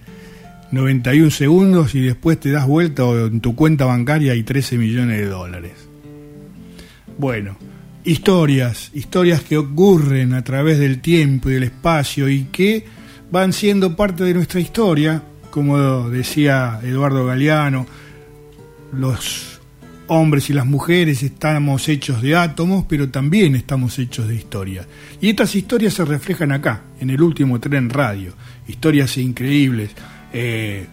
91 0.70 1.30
segundos 1.30 1.94
y 1.94 2.00
después 2.00 2.38
te 2.40 2.50
das 2.50 2.66
vuelta 2.66 3.04
en 3.04 3.40
tu 3.40 3.54
cuenta 3.54 3.84
bancaria 3.84 4.32
hay 4.32 4.42
13 4.42 4.78
millones 4.78 5.18
de 5.18 5.26
dólares. 5.26 5.72
Bueno, 7.16 7.56
historias, 8.04 8.90
historias 8.92 9.42
que 9.42 9.56
ocurren 9.56 10.34
a 10.34 10.42
través 10.42 10.78
del 10.78 11.00
tiempo 11.00 11.48
y 11.48 11.54
del 11.54 11.64
espacio 11.64 12.28
y 12.28 12.44
que 12.44 12.84
van 13.30 13.52
siendo 13.52 13.94
parte 13.96 14.24
de 14.24 14.34
nuestra 14.34 14.60
historia, 14.60 15.22
como 15.50 16.10
decía 16.10 16.80
Eduardo 16.82 17.24
Galeano, 17.24 17.86
los 18.92 19.53
hombres 20.08 20.50
y 20.50 20.52
las 20.52 20.66
mujeres 20.66 21.22
estamos 21.22 21.88
hechos 21.88 22.20
de 22.22 22.36
átomos, 22.36 22.84
pero 22.88 23.08
también 23.08 23.54
estamos 23.54 23.98
hechos 23.98 24.28
de 24.28 24.36
historias. 24.36 24.86
Y 25.20 25.30
estas 25.30 25.54
historias 25.54 25.94
se 25.94 26.04
reflejan 26.04 26.52
acá, 26.52 26.82
en 27.00 27.10
el 27.10 27.22
último 27.22 27.60
tren 27.60 27.90
radio. 27.90 28.32
Historias 28.68 29.16
increíbles 29.16 29.90
eh, 30.32 30.86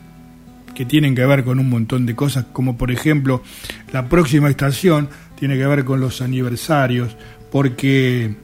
que 0.73 0.85
tienen 0.85 1.15
que 1.15 1.25
ver 1.25 1.43
con 1.43 1.59
un 1.59 1.69
montón 1.69 2.05
de 2.05 2.15
cosas, 2.15 2.45
como 2.51 2.77
por 2.77 2.91
ejemplo 2.91 3.43
la 3.91 4.07
próxima 4.07 4.49
estación 4.49 5.09
tiene 5.37 5.57
que 5.57 5.65
ver 5.65 5.83
con 5.83 5.99
los 5.99 6.21
aniversarios, 6.21 7.15
porque 7.51 8.35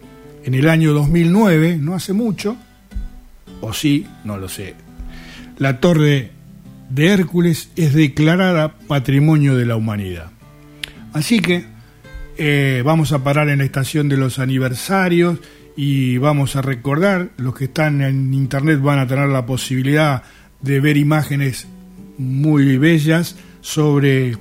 en 0.43 0.53
el 0.53 0.69
año 0.69 0.93
2009, 0.93 1.77
no 1.79 1.93
hace 1.93 2.13
mucho, 2.13 2.57
o 3.61 3.73
sí, 3.73 4.07
no 4.23 4.37
lo 4.37 4.49
sé, 4.49 4.75
la 5.57 5.79
torre 5.79 6.31
de 6.89 7.07
Hércules 7.07 7.69
es 7.75 7.93
declarada 7.93 8.75
Patrimonio 8.87 9.55
de 9.55 9.65
la 9.65 9.75
Humanidad. 9.75 10.31
Así 11.13 11.39
que 11.39 11.65
eh, 12.37 12.83
vamos 12.85 13.11
a 13.11 13.23
parar 13.23 13.49
en 13.49 13.59
la 13.59 13.65
estación 13.65 14.09
de 14.09 14.17
los 14.17 14.39
aniversarios 14.39 15.39
y 15.75 16.17
vamos 16.17 16.55
a 16.55 16.61
recordar, 16.61 17.29
los 17.37 17.55
que 17.55 17.65
están 17.65 18.01
en 18.01 18.33
internet 18.33 18.81
van 18.81 18.99
a 18.99 19.07
tener 19.07 19.29
la 19.29 19.45
posibilidad 19.45 20.23
de 20.61 20.79
ver 20.79 20.97
imágenes 20.97 21.67
muy 22.17 22.77
bellas 22.77 23.35
sobre 23.61 24.35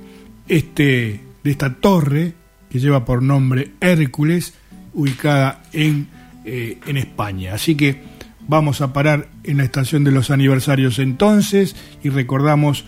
este 0.47 1.21
de 1.43 1.51
esta 1.51 1.75
torre 1.75 2.33
que 2.69 2.79
lleva 2.79 3.05
por 3.05 3.21
nombre 3.23 3.71
Hércules, 3.79 4.53
ubicada 4.93 5.63
en, 5.73 6.07
eh, 6.43 6.79
en 6.85 6.97
España. 6.97 7.53
Así 7.53 7.75
que 7.75 8.01
vamos 8.47 8.81
a 8.81 8.93
parar 8.93 9.29
en 9.43 9.57
la 9.57 9.63
estación 9.63 10.03
de 10.03 10.11
los 10.11 10.29
aniversarios 10.29 10.99
entonces 10.99 11.75
y 12.03 12.09
recordamos, 12.09 12.85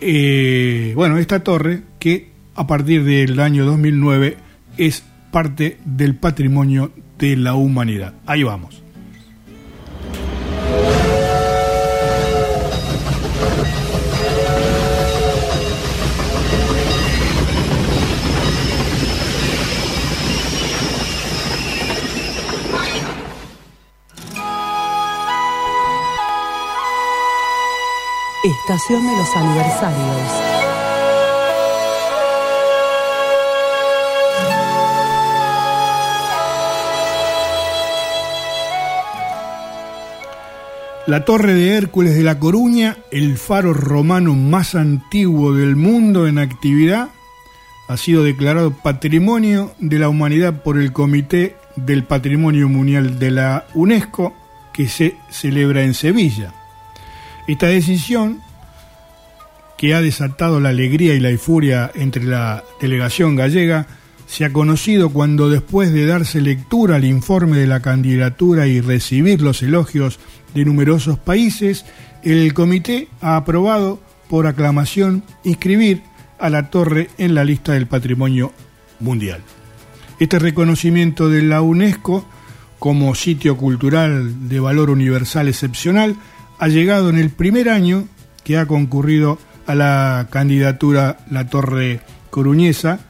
eh, 0.00 0.92
bueno, 0.94 1.18
esta 1.18 1.40
torre 1.40 1.82
que 1.98 2.30
a 2.58 2.66
partir 2.66 3.04
del 3.04 3.38
año 3.38 3.64
2009 3.64 4.36
es 4.78 5.04
parte 5.30 5.78
del 5.84 6.16
patrimonio 6.16 6.90
de 7.16 7.36
la 7.36 7.54
humanidad. 7.54 8.14
Ahí 8.26 8.42
vamos. 8.42 8.82
Estación 28.42 29.06
de 29.06 29.16
los 29.16 29.36
aniversarios. 29.36 30.47
La 41.08 41.24
Torre 41.24 41.54
de 41.54 41.70
Hércules 41.70 42.14
de 42.14 42.22
La 42.22 42.38
Coruña, 42.38 42.98
el 43.10 43.38
faro 43.38 43.72
romano 43.72 44.34
más 44.34 44.74
antiguo 44.74 45.54
del 45.54 45.74
mundo 45.74 46.26
en 46.26 46.36
actividad, 46.36 47.08
ha 47.88 47.96
sido 47.96 48.22
declarado 48.22 48.72
Patrimonio 48.72 49.72
de 49.78 49.98
la 49.98 50.10
Humanidad 50.10 50.62
por 50.62 50.76
el 50.76 50.92
Comité 50.92 51.56
del 51.76 52.04
Patrimonio 52.04 52.68
Mundial 52.68 53.18
de 53.18 53.30
la 53.30 53.64
UNESCO, 53.72 54.36
que 54.74 54.86
se 54.86 55.16
celebra 55.30 55.82
en 55.82 55.94
Sevilla. 55.94 56.52
Esta 57.46 57.68
decisión, 57.68 58.42
que 59.78 59.94
ha 59.94 60.02
desatado 60.02 60.60
la 60.60 60.68
alegría 60.68 61.14
y 61.14 61.20
la 61.20 61.30
euforia 61.30 61.90
entre 61.94 62.24
la 62.24 62.64
delegación 62.82 63.34
gallega, 63.34 63.86
se 64.28 64.44
ha 64.44 64.52
conocido 64.52 65.08
cuando 65.08 65.48
después 65.48 65.90
de 65.90 66.04
darse 66.04 66.42
lectura 66.42 66.96
al 66.96 67.06
informe 67.06 67.56
de 67.56 67.66
la 67.66 67.80
candidatura 67.80 68.66
y 68.66 68.82
recibir 68.82 69.40
los 69.40 69.62
elogios 69.62 70.20
de 70.54 70.66
numerosos 70.66 71.18
países, 71.18 71.86
el 72.22 72.52
comité 72.52 73.08
ha 73.22 73.36
aprobado 73.36 74.00
por 74.28 74.46
aclamación 74.46 75.24
inscribir 75.44 76.02
a 76.38 76.50
la 76.50 76.68
torre 76.68 77.08
en 77.16 77.34
la 77.34 77.42
lista 77.42 77.72
del 77.72 77.86
patrimonio 77.86 78.52
mundial. 79.00 79.40
Este 80.20 80.38
reconocimiento 80.38 81.30
de 81.30 81.42
la 81.42 81.62
UNESCO 81.62 82.28
como 82.78 83.14
sitio 83.14 83.56
cultural 83.56 84.50
de 84.50 84.60
valor 84.60 84.90
universal 84.90 85.48
excepcional 85.48 86.16
ha 86.58 86.68
llegado 86.68 87.08
en 87.08 87.16
el 87.16 87.30
primer 87.30 87.70
año 87.70 88.06
que 88.44 88.58
ha 88.58 88.66
concurrido 88.66 89.38
a 89.66 89.74
la 89.74 90.28
candidatura 90.30 91.18
La 91.30 91.48
Torre 91.48 92.00
Coruñesa, 92.28 93.07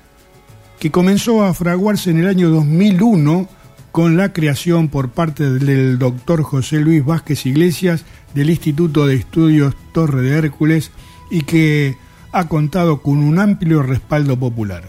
que 0.79 0.91
comenzó 0.91 1.45
a 1.45 1.55
fraguarse 1.55 2.11
en 2.11 2.19
el 2.19 2.29
año 2.29 2.51
2001 2.51 3.49
con 3.91 4.17
la 4.17 4.33
creación 4.33 4.89
por 4.89 5.11
parte 5.11 5.51
del 5.51 5.99
doctor 5.99 6.43
José 6.43 6.77
Luis 6.77 7.05
Vázquez 7.05 7.47
Iglesias 7.47 8.05
del 8.35 8.51
Instituto 8.51 9.07
de 9.07 9.17
Estudios 9.17 9.75
Torre 9.93 10.23
de 10.23 10.39
Hércules 10.39 10.93
y 11.31 11.43
que 11.43 11.97
ha 12.31 12.47
contado 12.47 13.03
con 13.03 13.19
un 13.19 13.39
amplio 13.39 13.83
respaldo 13.83 14.39
popular. 14.39 14.85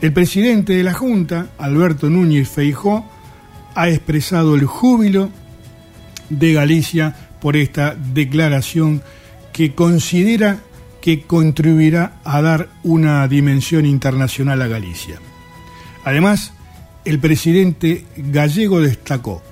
El 0.00 0.12
presidente 0.12 0.74
de 0.74 0.84
la 0.84 0.92
Junta, 0.92 1.48
Alberto 1.58 2.10
Núñez 2.10 2.48
Feijó, 2.48 3.04
ha 3.74 3.88
expresado 3.88 4.54
el 4.54 4.66
júbilo 4.66 5.30
de 6.30 6.52
Galicia 6.52 7.16
por 7.40 7.56
esta 7.56 7.94
declaración 7.94 9.02
que 9.52 9.74
considera 9.74 10.60
que 11.04 11.20
contribuirá 11.20 12.16
a 12.24 12.40
dar 12.40 12.70
una 12.82 13.28
dimensión 13.28 13.84
internacional 13.84 14.62
a 14.62 14.68
Galicia. 14.68 15.20
Además, 16.02 16.54
el 17.04 17.18
presidente 17.18 18.06
gallego 18.16 18.80
destacó, 18.80 19.42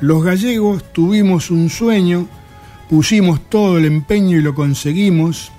los 0.00 0.22
gallegos 0.22 0.84
tuvimos 0.92 1.50
un 1.50 1.68
sueño, 1.68 2.28
pusimos 2.88 3.40
todo 3.50 3.76
el 3.76 3.86
empeño 3.86 4.38
y 4.38 4.40
lo 4.40 4.54
conseguimos, 4.54 5.50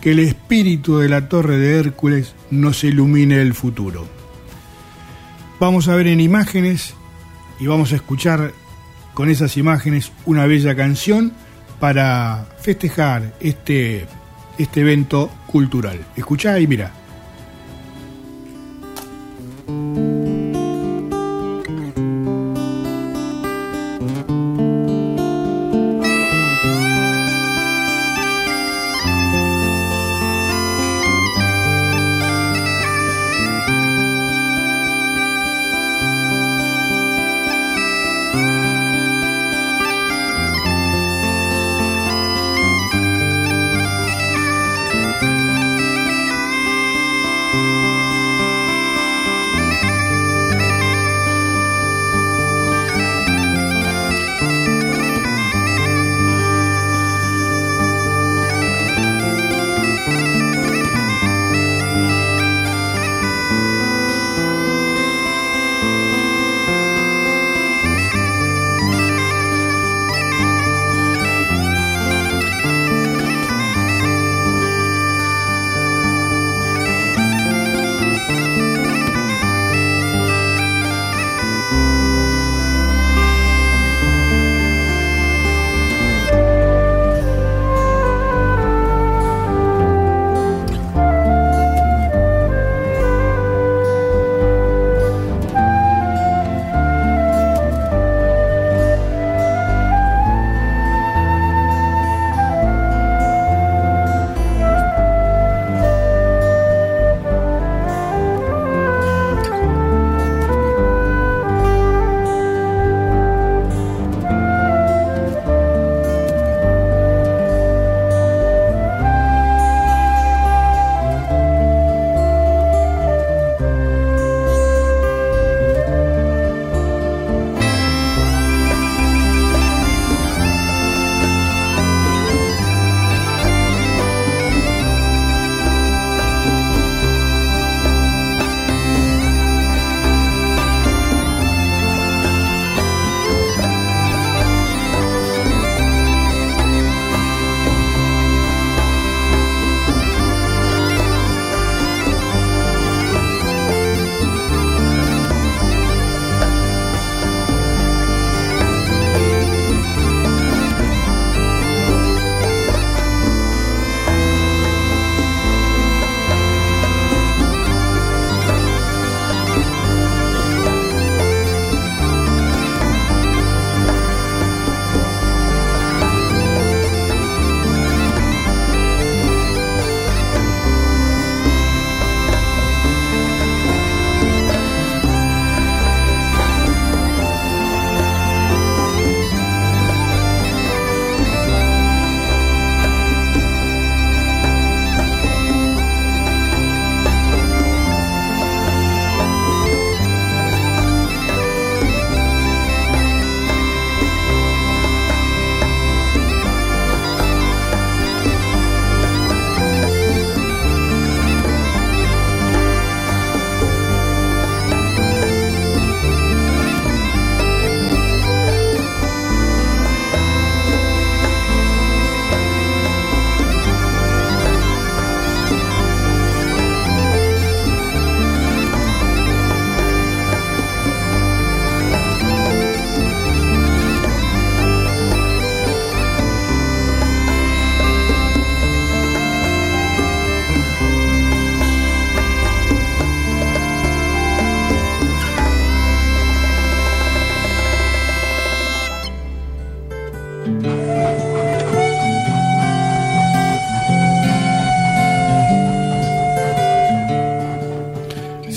que 0.00 0.12
el 0.12 0.20
espíritu 0.20 0.98
de 0.98 1.08
la 1.08 1.28
torre 1.28 1.58
de 1.58 1.76
Hércules 1.76 2.36
nos 2.52 2.84
ilumine 2.84 3.42
el 3.42 3.54
futuro. 3.54 4.06
Vamos 5.58 5.88
a 5.88 5.96
ver 5.96 6.06
en 6.06 6.20
imágenes 6.20 6.94
y 7.58 7.66
vamos 7.66 7.90
a 7.90 7.96
escuchar 7.96 8.52
con 9.14 9.30
esas 9.30 9.56
imágenes 9.56 10.12
una 10.26 10.46
bella 10.46 10.76
canción 10.76 11.32
para 11.80 12.46
festejar 12.60 13.34
este, 13.40 14.06
este 14.58 14.80
evento 14.80 15.30
cultural. 15.46 16.04
Escuchá 16.16 16.58
y 16.60 16.66
mira. 16.66 16.97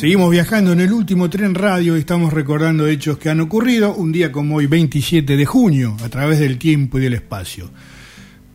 Seguimos 0.02 0.32
viajando 0.32 0.72
en 0.72 0.80
el 0.80 0.94
último 0.94 1.30
tren 1.30 1.54
radio 1.54 1.96
y 1.96 2.00
estamos 2.00 2.34
recordando 2.34 2.88
hechos 2.88 3.20
que 3.20 3.30
han 3.30 3.40
ocurrido 3.40 3.94
un 3.94 4.12
día 4.12 4.32
como 4.32 4.56
hoy, 4.56 4.66
27 4.66 5.38
de 5.38 5.46
junio, 5.46 5.96
a 6.04 6.10
través 6.10 6.40
del 6.40 6.58
tiempo 6.58 6.98
y 6.98 7.04
del 7.04 7.14
espacio. 7.14 7.70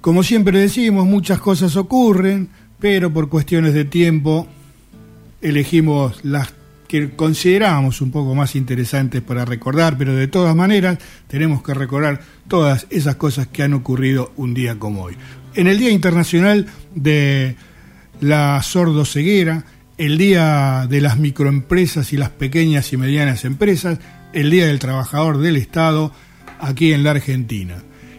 Como 0.00 0.24
siempre 0.24 0.58
decimos, 0.58 1.06
muchas 1.06 1.38
cosas 1.38 1.76
ocurren, 1.76 2.48
pero 2.80 3.12
por 3.12 3.28
cuestiones 3.28 3.74
de 3.74 3.84
tiempo 3.84 4.48
elegimos 5.40 6.18
las 6.24 6.52
que 6.88 7.10
consideramos 7.10 8.00
un 8.00 8.10
poco 8.10 8.34
más 8.34 8.56
interesantes 8.56 9.22
para 9.22 9.44
recordar, 9.44 9.96
pero 9.96 10.16
de 10.16 10.26
todas 10.26 10.56
maneras 10.56 10.98
tenemos 11.28 11.62
que 11.62 11.74
recordar 11.74 12.22
todas 12.48 12.88
esas 12.90 13.14
cosas 13.14 13.46
que 13.46 13.62
han 13.62 13.74
ocurrido 13.74 14.32
un 14.34 14.52
día 14.52 14.80
como 14.80 15.04
hoy. 15.04 15.14
En 15.54 15.68
el 15.68 15.78
Día 15.78 15.90
Internacional 15.90 16.66
de 16.92 17.54
la 18.20 18.60
Sordoceguera, 18.64 19.64
el 19.98 20.18
Día 20.18 20.86
de 20.88 21.00
las 21.00 21.18
Microempresas 21.18 22.12
y 22.12 22.16
las 22.16 22.30
Pequeñas 22.30 22.92
y 22.92 22.96
Medianas 22.96 23.44
Empresas, 23.44 23.98
el 24.32 24.50
Día 24.50 24.66
del 24.66 24.78
Trabajador 24.78 25.38
del 25.38 25.56
Estado, 25.56 26.12
aquí 26.60 26.92
en 26.92 27.02
la 27.02 27.12
Argentina. 27.12 27.76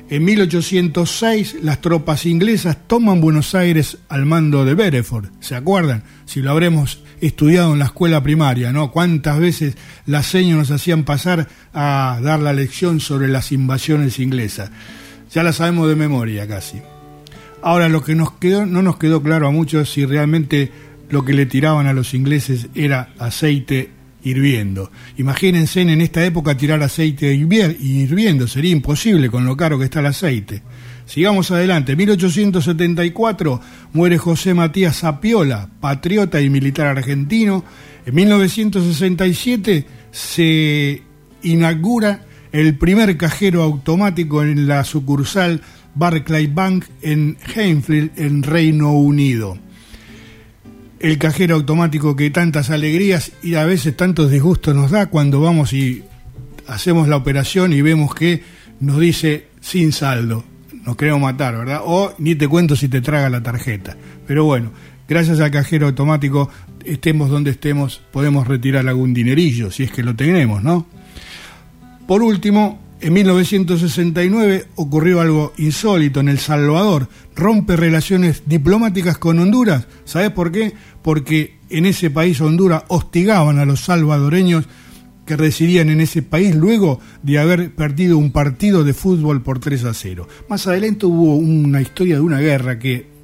En 0.09 0.23
1806 0.23 1.57
las 1.63 1.81
tropas 1.81 2.25
inglesas 2.25 2.77
toman 2.87 3.21
Buenos 3.21 3.53
Aires 3.53 3.97
al 4.09 4.25
mando 4.25 4.63
de 4.65 4.73
Bereford, 4.73 5.27
¿se 5.39 5.55
acuerdan? 5.55 6.03
Si 6.25 6.41
lo 6.41 6.51
habremos 6.51 7.03
estudiado 7.21 7.73
en 7.73 7.79
la 7.79 7.85
escuela 7.85 8.23
primaria, 8.23 8.71
¿no? 8.71 8.91
Cuántas 8.91 9.39
veces 9.39 9.75
las 10.05 10.25
señas 10.25 10.57
nos 10.57 10.71
hacían 10.71 11.03
pasar 11.03 11.47
a 11.73 12.19
dar 12.23 12.39
la 12.39 12.53
lección 12.53 12.99
sobre 12.99 13.27
las 13.27 13.51
invasiones 13.51 14.19
inglesas. 14.19 14.71
Ya 15.31 15.43
la 15.43 15.53
sabemos 15.53 15.89
de 15.89 15.95
memoria 15.95 16.47
casi. 16.47 16.81
Ahora 17.61 17.89
lo 17.89 18.03
que 18.03 18.15
nos 18.15 18.31
quedó, 18.33 18.65
no 18.65 18.81
nos 18.81 18.97
quedó 18.97 19.21
claro 19.21 19.47
a 19.47 19.51
muchos 19.51 19.91
si 19.91 20.05
realmente 20.05 20.71
lo 21.09 21.23
que 21.23 21.33
le 21.33 21.45
tiraban 21.45 21.87
a 21.87 21.93
los 21.93 22.13
ingleses 22.13 22.67
era 22.75 23.13
aceite 23.17 23.91
hirviendo. 24.23 24.91
Imagínense 25.17 25.81
en 25.81 26.01
esta 26.01 26.25
época 26.25 26.57
tirar 26.57 26.81
aceite 26.83 27.33
hirviendo, 27.33 28.47
sería 28.47 28.71
imposible 28.71 29.29
con 29.29 29.45
lo 29.45 29.55
caro 29.55 29.79
que 29.79 29.85
está 29.85 29.99
el 29.99 30.07
aceite. 30.07 30.61
Sigamos 31.05 31.51
adelante. 31.51 31.95
1874 31.95 33.61
muere 33.93 34.17
José 34.17 34.53
Matías 34.53 34.99
Zapiola, 34.99 35.69
patriota 35.79 36.41
y 36.41 36.49
militar 36.49 36.87
argentino. 36.87 37.63
En 38.05 38.13
1967 38.13 39.85
se 40.11 41.01
inaugura 41.43 42.25
el 42.51 42.77
primer 42.77 43.15
cajero 43.15 43.63
automático 43.63 44.43
en 44.43 44.67
la 44.67 44.83
sucursal 44.83 45.61
Barclay 45.95 46.47
Bank 46.47 46.85
en 47.01 47.37
Hainfield, 47.55 48.11
en 48.17 48.43
Reino 48.43 48.91
Unido 48.91 49.57
el 50.99 51.17
cajero 51.17 51.55
automático 51.55 52.15
que 52.15 52.29
tantas 52.29 52.69
alegrías 52.69 53.31
y 53.43 53.55
a 53.55 53.65
veces 53.65 53.95
tantos 53.95 54.31
disgustos 54.31 54.75
nos 54.75 54.91
da 54.91 55.07
cuando 55.07 55.41
vamos 55.41 55.73
y 55.73 56.03
hacemos 56.67 57.07
la 57.07 57.17
operación 57.17 57.73
y 57.73 57.81
vemos 57.81 58.13
que 58.15 58.43
nos 58.79 58.99
dice 58.99 59.47
sin 59.61 59.91
saldo, 59.91 60.43
nos 60.85 60.95
queremos 60.95 61.21
matar, 61.21 61.57
¿verdad? 61.57 61.81
O 61.83 62.13
ni 62.17 62.35
te 62.35 62.47
cuento 62.47 62.75
si 62.75 62.87
te 62.87 63.01
traga 63.01 63.29
la 63.29 63.43
tarjeta. 63.43 63.97
Pero 64.25 64.45
bueno, 64.45 64.71
gracias 65.07 65.39
al 65.39 65.51
cajero 65.51 65.87
automático, 65.87 66.49
estemos 66.85 67.29
donde 67.29 67.51
estemos, 67.51 68.01
podemos 68.11 68.47
retirar 68.47 68.87
algún 68.87 69.13
dinerillo, 69.13 69.71
si 69.71 69.83
es 69.83 69.91
que 69.91 70.03
lo 70.03 70.15
tenemos, 70.15 70.63
¿no? 70.63 70.87
Por 72.07 72.23
último, 72.23 72.79
en 72.99 73.13
1969 73.13 74.67
ocurrió 74.75 75.21
algo 75.21 75.53
insólito 75.57 76.19
en 76.19 76.29
El 76.29 76.39
Salvador. 76.39 77.07
Rompe 77.35 77.75
relaciones 77.75 78.43
diplomáticas 78.45 79.17
con 79.17 79.39
Honduras. 79.39 79.87
¿Sabes 80.05 80.31
por 80.31 80.51
qué? 80.51 80.73
Porque 81.03 81.59
en 81.69 81.85
ese 81.85 82.09
país, 82.09 82.41
Honduras, 82.41 82.83
hostigaban 82.87 83.59
a 83.59 83.65
los 83.65 83.81
salvadoreños 83.81 84.67
que 85.25 85.35
residían 85.35 85.89
en 85.89 86.01
ese 86.01 86.21
país 86.23 86.55
luego 86.55 86.99
de 87.21 87.37
haber 87.37 87.75
perdido 87.75 88.17
un 88.17 88.31
partido 88.31 88.83
de 88.83 88.93
fútbol 88.93 89.43
por 89.43 89.59
3 89.59 89.83
a 89.83 89.93
0. 89.93 90.27
Más 90.49 90.65
adelante 90.65 91.05
hubo 91.05 91.35
una 91.35 91.81
historia 91.81 92.15
de 92.15 92.21
una 92.21 92.39
guerra 92.39 92.79
que 92.79 93.16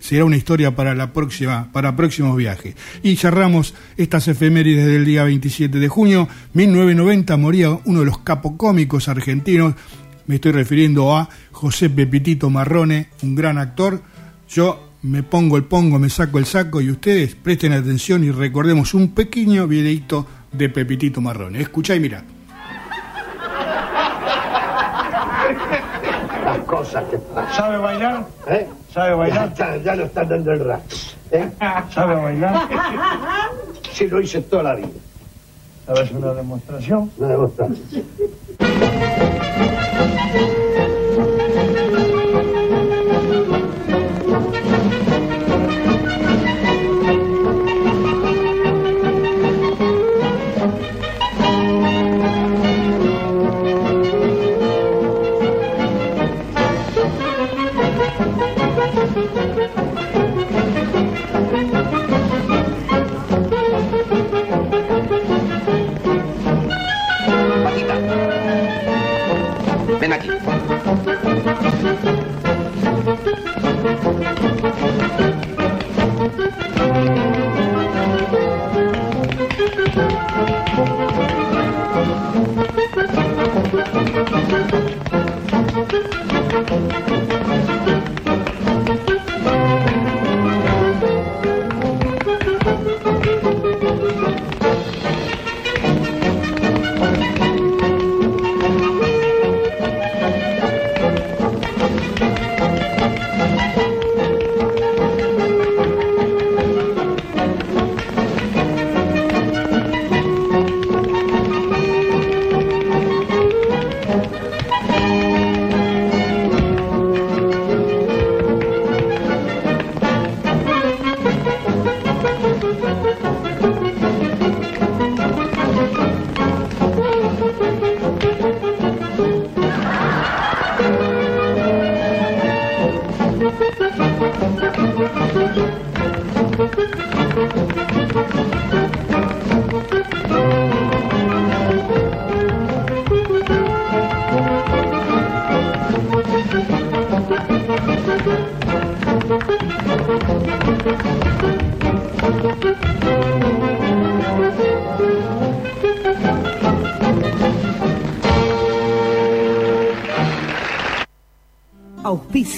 será 0.00 0.24
una 0.24 0.36
historia 0.36 0.74
para 0.74 0.94
la 0.96 1.12
próxima, 1.12 1.70
para 1.72 1.94
próximos 1.94 2.36
viajes. 2.36 2.74
Y 3.04 3.14
cerramos 3.16 3.74
estas 3.96 4.26
efemérides 4.26 4.86
del 4.86 5.04
día 5.04 5.22
27 5.22 5.78
de 5.78 5.88
junio, 5.88 6.28
1990 6.54 7.36
moría 7.36 7.78
uno 7.84 8.00
de 8.00 8.06
los 8.06 8.18
capocómicos 8.18 9.08
argentinos, 9.08 9.74
me 10.26 10.36
estoy 10.36 10.52
refiriendo 10.52 11.16
a 11.16 11.28
José 11.52 11.90
Pepitito 11.90 12.50
Marrone, 12.50 13.08
un 13.22 13.34
gran 13.34 13.58
actor. 13.58 14.00
Yo 14.48 14.90
me 15.02 15.24
pongo 15.24 15.56
el 15.56 15.64
pongo, 15.64 15.98
me 15.98 16.08
saco 16.08 16.38
el 16.38 16.46
saco 16.46 16.80
y 16.80 16.88
ustedes 16.88 17.34
presten 17.34 17.72
atención 17.72 18.22
y 18.22 18.30
recordemos 18.30 18.94
un 18.94 19.12
pequeño 19.12 19.66
videito 19.66 20.26
de 20.52 20.68
Pepitito 20.68 21.20
Marrone. 21.20 21.60
Escucha 21.60 21.96
y 21.96 22.00
mira. 22.00 22.22
Las 26.44 26.58
cosas 26.60 27.04
que 27.10 27.18
pasan. 27.18 27.56
¿Sabe 27.56 27.78
bailar? 27.78 28.28
¿Eh? 28.46 28.68
¿Sabe 28.92 29.14
bailar? 29.14 29.54
Ya, 29.54 29.76
ya 29.76 29.94
lo 29.94 30.04
están 30.04 30.28
dando 30.28 30.52
el 30.52 30.64
rato. 30.64 30.96
¿eh? 31.30 31.50
¿Sabe 31.94 32.14
bailar? 32.16 32.68
Sí, 33.92 34.08
lo 34.08 34.20
hice 34.20 34.40
toda 34.42 34.62
la 34.64 34.74
vida. 34.74 34.88
¿Sabes 35.86 36.10
una 36.12 36.32
demostración? 36.34 37.10
Una 37.18 37.28
demostración. 37.28 37.78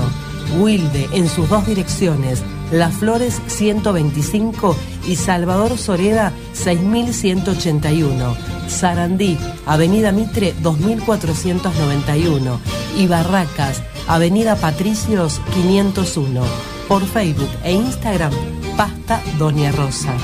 Wilde 0.61 1.09
en 1.11 1.27
sus 1.27 1.49
dos 1.49 1.65
direcciones, 1.67 2.41
Las 2.71 2.95
Flores 2.95 3.41
125 3.47 4.75
y 5.07 5.15
Salvador 5.17 5.77
Soreda 5.77 6.31
6181. 6.53 8.35
Sarandí, 8.67 9.37
Avenida 9.65 10.11
Mitre 10.11 10.53
2491 10.61 12.59
y 12.97 13.07
Barracas, 13.07 13.83
Avenida 14.07 14.55
Patricios 14.55 15.41
501. 15.53 16.41
Por 16.87 17.03
Facebook 17.03 17.49
e 17.63 17.73
Instagram, 17.73 18.31
Pasta 18.77 19.21
Doña 19.37 19.71
Rosa. 19.71 20.15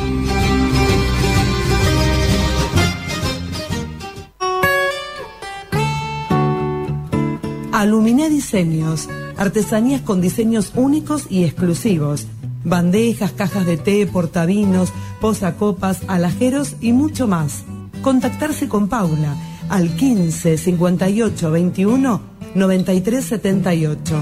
Aluminé 7.77 8.29
Diseños, 8.29 9.07
artesanías 9.37 10.01
con 10.01 10.19
diseños 10.19 10.71
únicos 10.75 11.27
y 11.29 11.43
exclusivos. 11.43 12.25
Bandejas, 12.67 13.31
cajas 13.31 13.65
de 13.65 13.77
té, 13.77 14.05
portavinos, 14.05 14.91
posacopas, 15.21 16.01
alajeros 16.07 16.75
y 16.81 16.91
mucho 16.91 17.25
más. 17.25 17.63
Contactarse 18.01 18.67
con 18.67 18.89
Paula 18.89 19.35
al 19.69 19.95
15 19.95 20.57
58 20.57 21.49
21 21.51 22.21
93 22.55 23.23
78. 23.23 24.15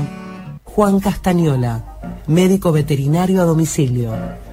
Juan 0.64 1.00
Castañola, 1.00 1.98
médico 2.28 2.72
veterinario 2.72 3.42
a 3.42 3.46
domicilio. 3.46 4.12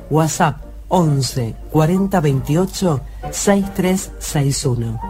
WhatsApp 0.08 0.62
11 0.88 1.54
40 1.70 2.20
28 2.20 3.00
6361. 3.30 5.00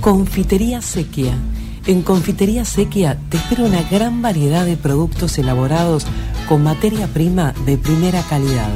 Confitería 0.00 0.82
Sequia. 0.82 1.38
En 1.86 2.00
Confitería 2.00 2.64
Sequia 2.64 3.18
te 3.28 3.36
espera 3.36 3.64
una 3.64 3.82
gran 3.82 4.22
variedad 4.22 4.64
de 4.64 4.78
productos 4.78 5.36
elaborados 5.36 6.06
con 6.48 6.62
materia 6.62 7.08
prima 7.08 7.52
de 7.66 7.76
primera 7.76 8.22
calidad. 8.22 8.70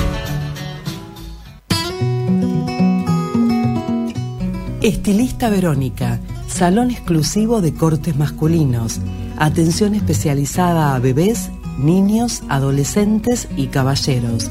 Estilista 4.82 5.50
Verónica, 5.50 6.22
salón 6.48 6.92
exclusivo 6.92 7.60
de 7.60 7.74
cortes 7.74 8.16
masculinos, 8.16 9.02
atención 9.38 9.96
especializada 9.96 10.96
a 10.96 11.00
bebés, 11.00 11.50
niños, 11.78 12.42
adolescentes 12.48 13.50
y 13.58 13.68
caballeros. 13.68 14.50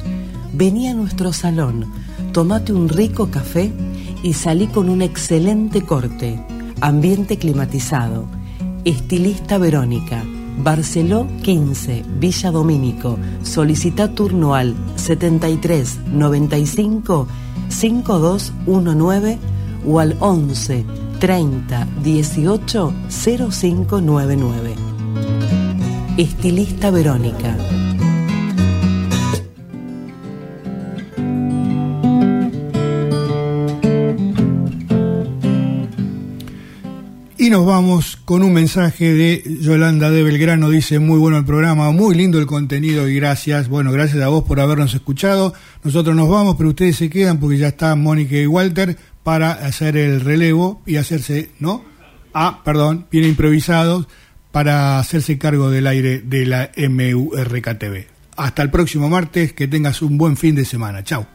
Vení 0.52 0.88
a 0.88 0.94
nuestro 0.94 1.32
salón, 1.32 1.90
tomate 2.32 2.74
un 2.74 2.90
rico 2.90 3.30
café 3.30 3.72
y 4.22 4.34
salí 4.34 4.66
con 4.66 4.90
un 4.90 5.00
excelente 5.00 5.80
corte, 5.80 6.38
ambiente 6.82 7.38
climatizado. 7.38 8.41
Estilista 8.84 9.58
Verónica, 9.58 10.24
Barceló 10.58 11.28
15, 11.42 12.04
Villa 12.18 12.50
Domínico. 12.50 13.16
Solicita 13.44 14.12
turno 14.12 14.54
al 14.54 14.74
73 14.96 16.00
95 16.12 17.28
5219 17.68 19.38
o 19.86 20.00
al 20.00 20.16
11 20.18 20.84
30 21.20 21.86
18 22.02 22.92
0599. 23.08 24.74
Estilista 26.16 26.90
Verónica. 26.90 27.56
Nos 37.52 37.66
vamos 37.66 38.16
con 38.24 38.42
un 38.42 38.54
mensaje 38.54 39.12
de 39.12 39.42
Yolanda 39.60 40.10
de 40.10 40.22
Belgrano. 40.22 40.70
Dice, 40.70 40.98
muy 40.98 41.18
bueno 41.18 41.36
el 41.36 41.44
programa, 41.44 41.90
muy 41.90 42.14
lindo 42.14 42.38
el 42.38 42.46
contenido 42.46 43.06
y 43.10 43.16
gracias. 43.16 43.68
Bueno, 43.68 43.92
gracias 43.92 44.22
a 44.22 44.28
vos 44.28 44.44
por 44.44 44.58
habernos 44.58 44.94
escuchado. 44.94 45.52
Nosotros 45.84 46.16
nos 46.16 46.30
vamos, 46.30 46.56
pero 46.56 46.70
ustedes 46.70 46.96
se 46.96 47.10
quedan 47.10 47.38
porque 47.38 47.58
ya 47.58 47.68
está 47.68 47.94
Mónica 47.94 48.36
y 48.36 48.46
Walter 48.46 48.96
para 49.22 49.52
hacer 49.52 49.98
el 49.98 50.22
relevo 50.22 50.80
y 50.86 50.96
hacerse, 50.96 51.50
¿no? 51.60 51.84
Ah, 52.32 52.62
perdón, 52.64 53.04
bien 53.10 53.26
improvisados 53.26 54.08
para 54.50 54.98
hacerse 54.98 55.36
cargo 55.36 55.68
del 55.68 55.86
aire 55.86 56.20
de 56.20 56.46
la 56.46 56.70
MURKTV. 56.74 58.06
Hasta 58.34 58.62
el 58.62 58.70
próximo 58.70 59.10
martes, 59.10 59.52
que 59.52 59.68
tengas 59.68 60.00
un 60.00 60.16
buen 60.16 60.38
fin 60.38 60.54
de 60.54 60.64
semana. 60.64 61.04
Chao. 61.04 61.26